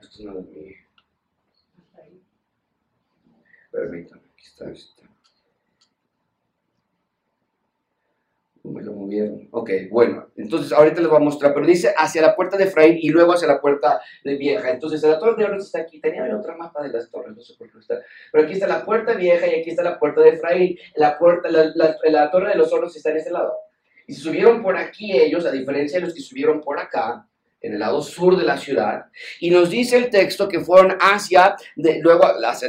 [0.00, 0.76] Esto aquí
[4.44, 4.99] está, está.
[8.62, 9.48] Me lo movieron.
[9.52, 12.98] Ok, bueno, entonces ahorita les voy a mostrar, pero dice hacia la puerta de Efraín
[13.00, 14.70] y luego hacia la puerta de Vieja.
[14.70, 16.00] Entonces la torre de Hornos está aquí.
[16.00, 18.00] Tenía otra mapa de las torres, no sé por qué está.
[18.30, 20.78] Pero aquí está la puerta vieja y aquí está la puerta de Efraín.
[20.96, 21.72] La, puerta, la,
[22.04, 23.54] la torre de los hornos está en este lado.
[24.06, 27.26] Y si subieron por aquí ellos, a diferencia de los que subieron por acá,
[27.60, 29.06] en el lado sur de la ciudad,
[29.38, 32.24] y nos dice el texto que fueron hacia, luego,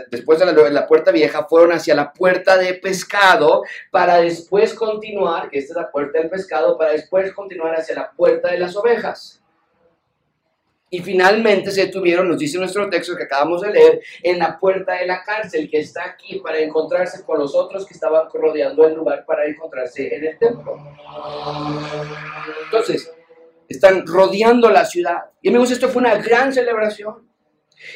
[0.10, 5.49] después de la, la, puerta vieja, fueron hacia la puerta de pescado, para después continuar,
[5.49, 8.75] que esta es la puerta del pescado, para después continuar hacia la puerta de las
[8.75, 9.41] ovejas.
[10.93, 14.95] Y finalmente se detuvieron, nos dice nuestro texto que acabamos de leer, en la puerta
[14.95, 18.95] de la cárcel, que está aquí para encontrarse con los otros que estaban rodeando el
[18.95, 20.77] lugar para encontrarse en el templo.
[22.65, 23.10] Entonces,
[23.71, 25.17] están rodeando la ciudad.
[25.41, 27.29] Y amigos, esto fue una gran celebración.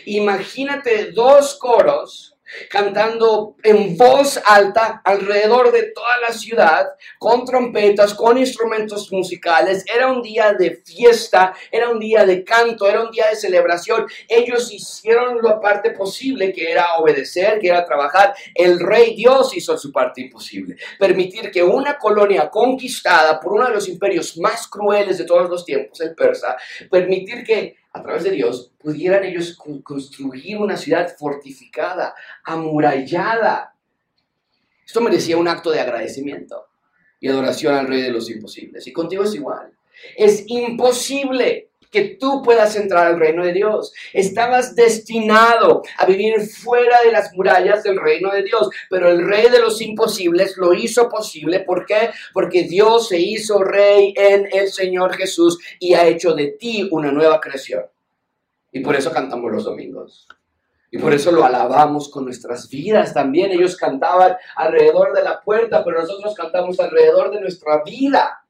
[0.05, 2.34] Imagínate dos coros
[2.69, 9.83] cantando en voz alta alrededor de toda la ciudad, con trompetas, con instrumentos musicales.
[9.93, 14.05] Era un día de fiesta, era un día de canto, era un día de celebración.
[14.27, 18.35] Ellos hicieron la parte posible, que era obedecer, que era trabajar.
[18.53, 20.75] El rey Dios hizo su parte imposible.
[20.99, 25.65] Permitir que una colonia conquistada por uno de los imperios más crueles de todos los
[25.65, 26.55] tiempos, el persa,
[26.89, 33.73] permitir que a través de Dios, pudieran ellos construir una ciudad fortificada, amurallada.
[34.85, 36.67] Esto merecía un acto de agradecimiento
[37.21, 38.85] y adoración al Rey de los imposibles.
[38.85, 39.71] Y contigo es igual.
[40.17, 43.93] Es imposible que tú puedas entrar al reino de Dios.
[44.11, 49.49] Estabas destinado a vivir fuera de las murallas del reino de Dios, pero el rey
[49.49, 51.61] de los imposibles lo hizo posible.
[51.61, 52.09] ¿Por qué?
[52.33, 57.13] Porque Dios se hizo rey en el Señor Jesús y ha hecho de ti una
[57.13, 57.85] nueva creación.
[58.73, 60.27] Y por eso cantamos los domingos.
[60.91, 63.51] Y por eso lo alabamos con nuestras vidas también.
[63.51, 68.44] Ellos cantaban alrededor de la puerta, pero nosotros cantamos alrededor de nuestra vida.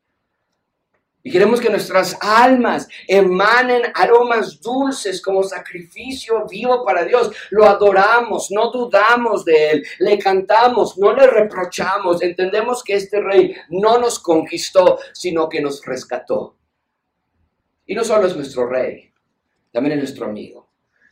[1.26, 7.32] Y queremos que nuestras almas emanen aromas dulces como sacrificio vivo para Dios.
[7.50, 12.22] Lo adoramos, no dudamos de Él, le cantamos, no le reprochamos.
[12.22, 16.58] Entendemos que este rey no nos conquistó, sino que nos rescató.
[17.88, 19.12] Y no solo es nuestro rey,
[19.72, 20.65] también es nuestro amigo.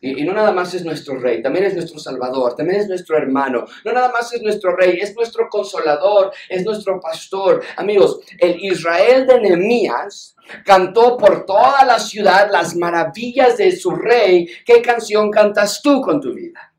[0.06, 3.63] Y, no nada más es nuestro rey, también es nuestro salvador, también es nuestro hermano.
[3.86, 7.63] No nada más es nuestro rey, es nuestro consolador, es nuestro pastor.
[7.78, 10.36] Amigos, el Israel de Nehemías
[10.66, 14.46] cantó por toda la ciudad las maravillas de su rey.
[14.66, 16.74] ¿Qué canción cantas tú con tu vida?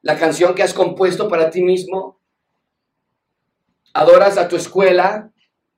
[0.00, 2.18] ¿La canción que has compuesto para ti mismo?
[3.92, 5.30] ¿Adoras a tu escuela?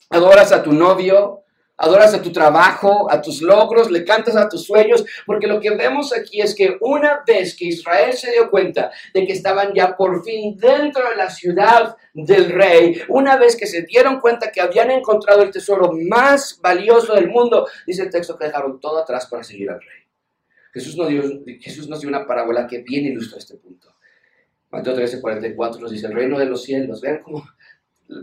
[0.08, 1.43] ¿Adoras a tu novio?
[1.76, 5.70] Adoras a tu trabajo, a tus logros, le cantas a tus sueños, porque lo que
[5.70, 9.96] vemos aquí es que una vez que Israel se dio cuenta de que estaban ya
[9.96, 14.60] por fin dentro de la ciudad del rey, una vez que se dieron cuenta que
[14.60, 19.26] habían encontrado el tesoro más valioso del mundo, dice el texto que dejaron todo atrás
[19.26, 20.04] para seguir al rey.
[20.72, 21.08] Jesús nos,
[22.00, 23.94] dio, una parábola que bien ilustra este punto.
[24.70, 27.44] Mateo 13, 44 nos dice, el reino de los cielos, vean cómo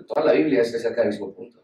[0.07, 1.60] toda la Biblia se acerca al mismo punto.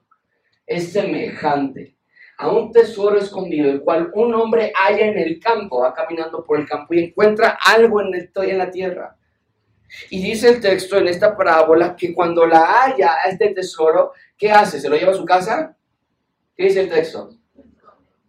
[0.67, 1.97] Es semejante
[2.37, 6.59] a un tesoro escondido, el cual un hombre halla en el campo, va caminando por
[6.59, 9.17] el campo y encuentra algo en, el, en la tierra.
[10.09, 14.79] Y dice el texto en esta parábola que cuando la halla este tesoro, ¿qué hace?
[14.79, 15.75] ¿Se lo lleva a su casa?
[16.55, 17.31] ¿Qué dice el texto?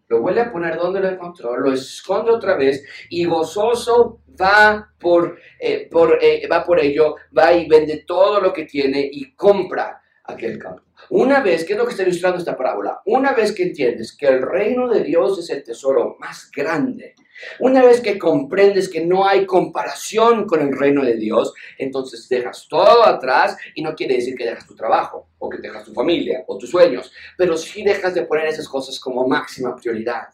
[0.07, 5.39] Lo vuelve a poner donde lo encontró, lo esconde otra vez y gozoso va por,
[5.59, 10.01] eh, por, eh, va por ello, va y vende todo lo que tiene y compra
[10.25, 10.88] aquel campo.
[11.11, 13.01] Una vez, ¿qué es lo que está ilustrando esta parábola?
[13.07, 17.15] Una vez que entiendes que el reino de Dios es el tesoro más grande,
[17.61, 22.67] una vez que comprendes que no hay comparación con el reino de Dios, entonces dejas
[22.69, 26.45] todo atrás y no quiere decir que dejas tu trabajo o que dejas tu familia
[26.47, 30.29] o tus sueños, pero sí dejas de poner esas cosas como máxima prioridad.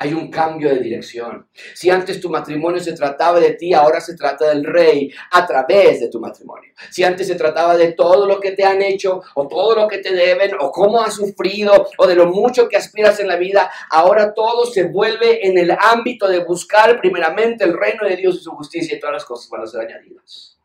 [0.00, 1.48] Hay un cambio de dirección.
[1.74, 5.98] Si antes tu matrimonio se trataba de ti, ahora se trata del rey a través
[5.98, 6.72] de tu matrimonio.
[6.88, 9.98] Si antes se trataba de todo lo que te han hecho o todo lo que
[9.98, 13.72] te deben o cómo has sufrido o de lo mucho que aspiras en la vida,
[13.90, 18.44] ahora todo se vuelve en el ámbito de buscar primeramente el reino de Dios y
[18.44, 20.56] su justicia y todas las cosas van a ser añadidas.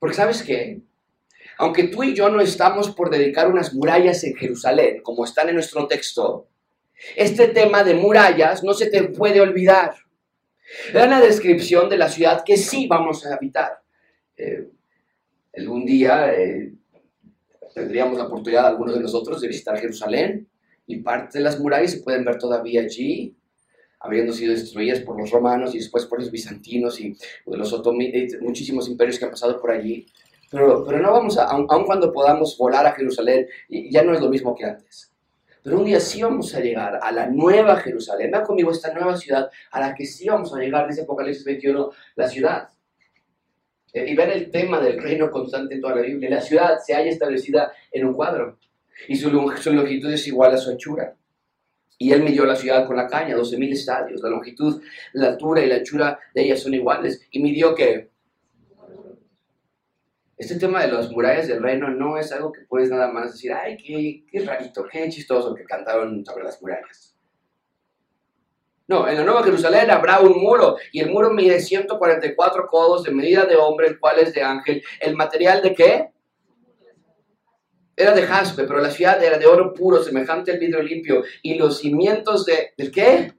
[0.00, 0.80] Porque sabes qué?
[1.58, 5.54] Aunque tú y yo no estamos por dedicar unas murallas en Jerusalén, como están en
[5.54, 6.48] nuestro texto,
[7.16, 9.94] este tema de murallas no se te puede olvidar.
[10.88, 13.82] Es la descripción de la ciudad que sí vamos a habitar.
[14.36, 14.68] Eh,
[15.56, 16.72] algún día eh,
[17.74, 20.48] tendríamos la oportunidad, algunos de nosotros, de visitar Jerusalén
[20.86, 23.36] y parte de las murallas se pueden ver todavía allí,
[24.00, 28.88] habiendo sido destruidas por los romanos y después por los bizantinos y los otomanos, muchísimos
[28.88, 30.06] imperios que han pasado por allí.
[30.50, 34.20] Pero, pero no vamos a, aun, aun cuando podamos volar a Jerusalén, ya no es
[34.20, 35.11] lo mismo que antes.
[35.62, 38.30] Pero un día sí vamos a llegar a la nueva Jerusalén.
[38.32, 41.90] Ven conmigo esta nueva ciudad a la que sí vamos a llegar, dice Apocalipsis 21,
[42.16, 42.68] la ciudad.
[43.92, 46.30] Eh, y ven el tema del reino constante en toda la Biblia.
[46.30, 48.58] La ciudad se halla establecida en un cuadro
[49.08, 51.14] y su, longitud es igual a su anchura.
[51.98, 54.20] Y él midió la ciudad con la caña, 12.000 estadios.
[54.22, 54.82] La longitud,
[55.12, 57.28] la altura y la anchura de ella son iguales.
[57.30, 58.10] Y midió que
[60.36, 63.52] este tema de las murallas del reino no es algo que puedes nada más decir,
[63.52, 67.12] ay, qué, qué rarito, qué chistoso que cantaron sobre las murallas.
[68.88, 73.12] No, en la Nueva Jerusalén habrá un muro y el muro mide 144 codos de
[73.12, 74.82] medida de hombre, el cual es de ángel.
[75.00, 76.10] ¿El material de qué?
[77.96, 81.22] Era de jaspe, pero la ciudad era de oro puro, semejante al vidrio limpio.
[81.42, 82.72] Y los cimientos de...
[82.76, 83.32] ¿Del qué?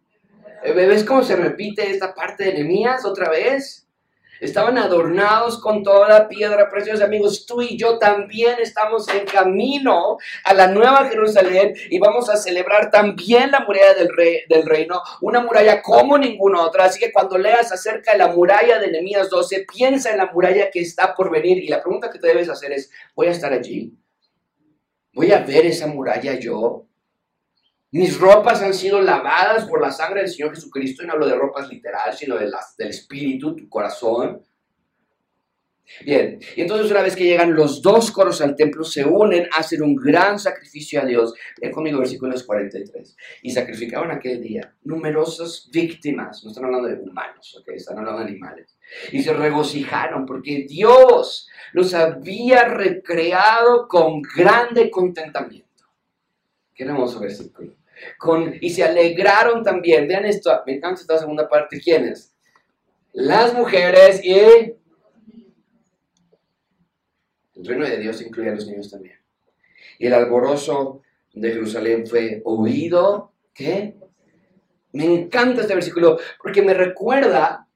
[0.64, 3.88] ¿Ves cómo se repite esta parte de Nehemías otra vez?
[4.44, 7.06] Estaban adornados con toda piedra preciosa.
[7.06, 12.38] Amigos, tú y yo también estamos en camino a la nueva Jerusalén y vamos a
[12.38, 16.86] celebrar también la muralla del, rey, del reino, una muralla como ninguna otra.
[16.86, 20.70] Así que cuando leas acerca de la muralla de Nehemías 12, piensa en la muralla
[20.70, 23.54] que está por venir y la pregunta que te debes hacer es, ¿voy a estar
[23.54, 23.94] allí?
[25.14, 26.86] ¿Voy a ver esa muralla yo?
[27.94, 31.36] Mis ropas han sido lavadas por la sangre del Señor Jesucristo, y no hablo de
[31.36, 34.42] ropas literal, sino de las, del espíritu, tu corazón.
[36.04, 39.60] Bien, y entonces una vez que llegan los dos coros al templo, se unen a
[39.60, 41.36] hacer un gran sacrificio a Dios.
[41.62, 43.16] Ven conmigo versículos 43.
[43.44, 47.74] Y sacrificaban aquel día numerosas víctimas, no están hablando de humanos, ¿ok?
[47.76, 48.76] están hablando de animales.
[49.12, 55.68] Y se regocijaron porque Dios los había recreado con grande contentamiento.
[56.74, 57.83] Qué hermoso versículo
[58.62, 60.08] y se alegraron también.
[60.08, 61.80] Vean esto, me encanta esta segunda parte.
[61.80, 62.34] ¿Quiénes?
[63.12, 64.78] Las mujeres y el
[67.64, 69.18] reino de Dios incluye a los niños también.
[70.00, 71.02] Y el alborozo
[71.34, 73.34] de Jerusalén fue oído.
[73.54, 73.96] ¿Qué?
[74.92, 77.68] Me encanta este versículo porque me recuerda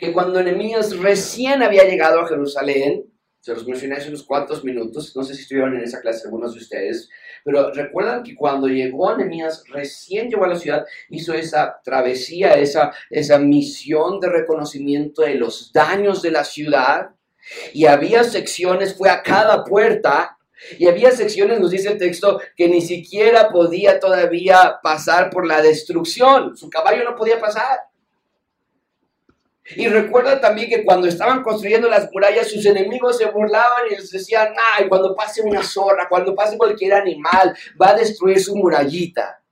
[0.00, 3.07] que cuando Nehemías recién había llegado a Jerusalén,
[3.40, 6.54] se los mencioné hace unos cuantos minutos, no sé si estuvieron en esa clase algunos
[6.54, 7.08] de ustedes,
[7.44, 12.92] pero recuerdan que cuando llegó Anemías, recién llegó a la ciudad, hizo esa travesía, esa,
[13.10, 17.10] esa misión de reconocimiento de los daños de la ciudad.
[17.72, 20.36] Y había secciones, fue a cada puerta
[20.78, 25.62] y había secciones, nos dice el texto, que ni siquiera podía todavía pasar por la
[25.62, 26.56] destrucción.
[26.56, 27.87] Su caballo no podía pasar.
[29.76, 34.10] Y recuerda también que cuando estaban construyendo las murallas, sus enemigos se burlaban y les
[34.10, 39.42] decían, ay, cuando pase una zorra, cuando pase cualquier animal, va a destruir su murallita.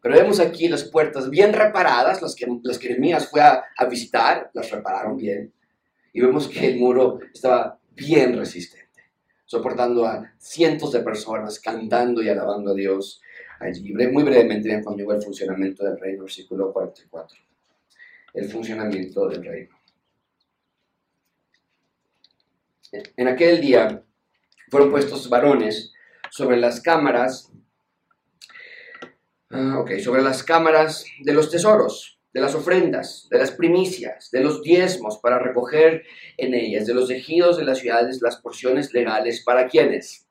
[0.00, 5.16] Pero vemos aquí las puertas bien reparadas, las que, las fue a, visitar, las repararon
[5.16, 5.52] bien.
[6.12, 9.02] Y vemos que el muro estaba bien resistente,
[9.44, 13.20] soportando a cientos de personas cantando y alabando a Dios
[13.60, 13.92] allí.
[13.92, 17.36] Muy brevemente, ven conmigo el funcionamiento del reino, versículo 44.
[18.36, 19.74] El funcionamiento del reino.
[23.16, 24.04] En aquel día
[24.70, 25.92] fueron puestos varones
[26.30, 27.50] sobre las cámaras,
[29.50, 34.62] ah, sobre las cámaras de los tesoros, de las ofrendas, de las primicias, de los
[34.62, 36.04] diezmos para recoger
[36.36, 40.25] en ellas, de los ejidos de las ciudades, las porciones legales, ¿para quiénes?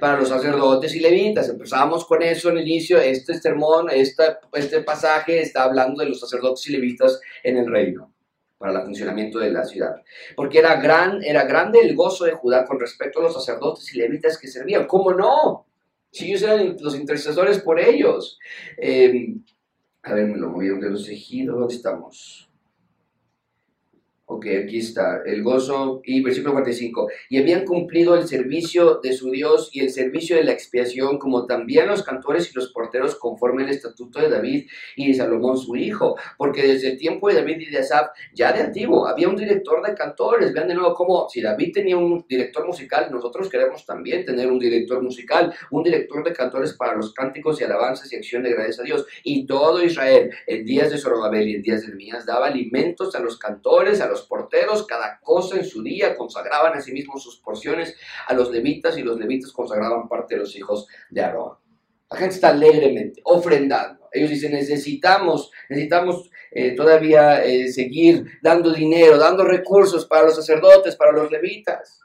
[0.00, 1.48] Para los sacerdotes y levitas.
[1.48, 2.98] Empezamos con eso en el inicio.
[2.98, 8.12] Este sermón, este pasaje está hablando de los sacerdotes y levitas en el reino
[8.58, 10.02] para el funcionamiento de la ciudad.
[10.36, 13.98] Porque era, gran, era grande el gozo de Judá con respecto a los sacerdotes y
[13.98, 14.86] levitas que servían.
[14.86, 15.66] ¿Cómo no?
[16.10, 18.38] Si ellos eran los intercesores por ellos.
[18.76, 19.34] Eh,
[20.02, 21.58] a ver, me lo movieron de los ejidos.
[21.58, 22.47] ¿Dónde estamos?
[24.30, 27.08] Ok, aquí está, el gozo y versículo 45.
[27.30, 31.46] Y habían cumplido el servicio de su Dios y el servicio de la expiación, como
[31.46, 34.66] también los cantores y los porteros, conforme el estatuto de David
[34.96, 36.16] y de Salomón su hijo.
[36.36, 39.82] Porque desde el tiempo de David y de Asaf, ya de antiguo, había un director
[39.82, 40.52] de cantores.
[40.52, 44.58] Vean de nuevo cómo, si David tenía un director musical, nosotros queremos también tener un
[44.58, 48.80] director musical, un director de cantores para los cánticos y alabanzas y acción de gracias
[48.80, 49.06] a Dios.
[49.24, 53.20] Y todo Israel, en días de Zorobabel y en días de Ermías, daba alimentos a
[53.20, 57.38] los cantores, a los porteros, cada cosa en su día, consagraban a sí mismos sus
[57.38, 57.96] porciones
[58.26, 61.56] a los levitas y los levitas consagraban parte de los hijos de Aarón.
[62.10, 64.08] La gente está alegremente ofrendando.
[64.12, 70.96] Ellos dicen, necesitamos, necesitamos eh, todavía eh, seguir dando dinero, dando recursos para los sacerdotes,
[70.96, 72.00] para los levitas.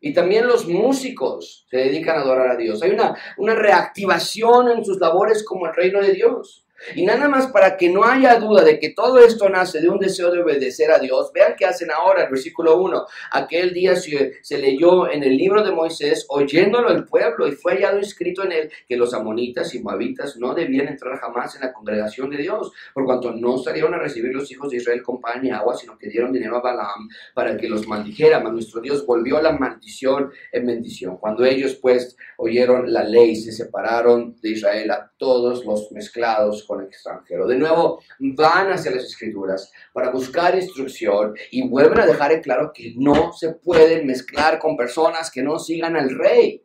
[0.00, 2.82] Y también los músicos se dedican a adorar a Dios.
[2.82, 6.64] Hay una, una reactivación en sus labores como el reino de Dios.
[6.94, 9.98] Y nada más para que no haya duda de que todo esto nace de un
[9.98, 13.06] deseo de obedecer a Dios, vean qué hacen ahora, el versículo 1.
[13.32, 17.98] Aquel día se, leyó en el libro de Moisés, oyéndolo el pueblo, y fue hallado
[17.98, 22.30] escrito en él que los amonitas y moabitas no debían entrar jamás en la congregación
[22.30, 25.50] de Dios, por cuanto no salieron a recibir los hijos de Israel con pan y
[25.50, 28.40] agua, sino que dieron dinero a Balaam para que los maldijera.
[28.40, 31.18] Mas nuestro Dios volvió la maldición en bendición.
[31.18, 36.84] Cuando ellos pues oyeron la ley, se separaron de Israel a todos los mezclados con
[36.84, 37.48] extranjero.
[37.48, 42.70] De nuevo, van hacia las escrituras para buscar instrucción y vuelven a dejar en claro
[42.72, 46.62] que no se pueden mezclar con personas que no sigan al rey.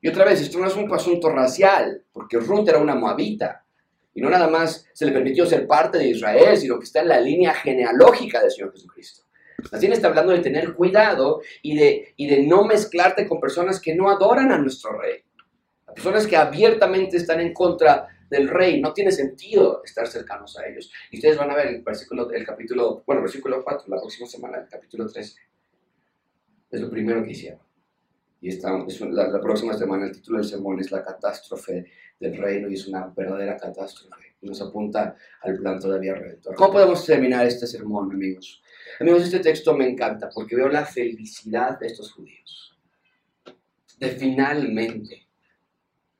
[0.00, 3.64] Y otra vez, esto no es un asunto racial, porque Ruth era una moabita.
[4.14, 7.08] Y no nada más se le permitió ser parte de Israel, sino que está en
[7.08, 9.24] la línea genealógica del Señor Jesucristo.
[9.72, 13.94] Así está hablando de tener cuidado y de, y de no mezclarte con personas que
[13.94, 15.22] no adoran a nuestro rey.
[15.94, 18.80] Personas que abiertamente están en contra del rey.
[18.80, 20.90] No tiene sentido estar cercanos a ellos.
[21.10, 24.58] Y ustedes van a ver el versículo, el capítulo, bueno, versículo 4, la próxima semana,
[24.58, 25.40] el capítulo 13.
[26.70, 27.60] Es lo primero que hicieron.
[28.40, 31.84] Y esta, es la, la, próxima semana el título del sermón es La catástrofe
[32.18, 34.36] del reino y es una verdadera catástrofe.
[34.40, 36.54] Y nos apunta al plan todavía redentor.
[36.54, 38.62] ¿Cómo podemos terminar este sermón, amigos?
[38.98, 42.78] Amigos, este texto me encanta porque veo la felicidad de estos judíos.
[43.98, 45.29] De finalmente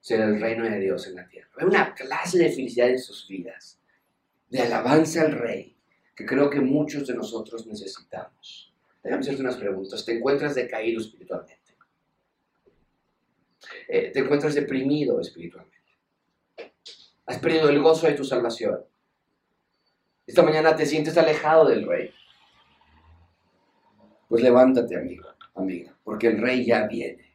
[0.01, 1.49] ser el reino de Dios en la tierra.
[1.57, 3.79] Hay una clase de felicidad en sus vidas,
[4.49, 5.77] de alabanza al Rey,
[6.17, 8.73] que creo que muchos de nosotros necesitamos.
[9.03, 10.05] Déjame hacerte unas preguntas.
[10.05, 11.61] ¿Te encuentras decaído espiritualmente?
[13.89, 15.77] Eh, ¿Te encuentras deprimido espiritualmente?
[17.27, 18.85] ¿Has perdido el gozo de tu salvación?
[20.27, 22.13] Esta mañana te sientes alejado del Rey.
[24.29, 27.30] Pues levántate, amigo, amiga, porque el Rey ya viene.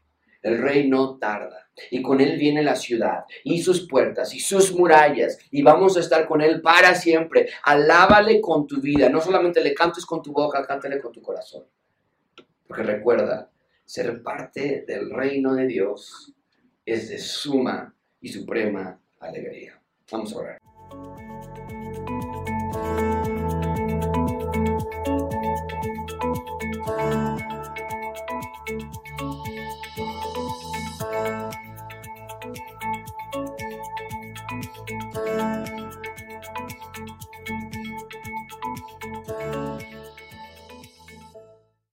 [0.45, 1.71] El rey no tarda.
[1.89, 5.39] Y con él viene la ciudad y sus puertas y sus murallas.
[5.49, 7.49] Y vamos a estar con él para siempre.
[7.63, 9.09] Alábale con tu vida.
[9.09, 11.63] No solamente le cantes con tu boca, cántale con tu corazón.
[12.67, 13.49] Porque recuerda,
[13.85, 16.31] ser parte del reino de Dios
[16.85, 19.81] es de suma y suprema alegría.
[20.11, 20.64] Vamos a orar.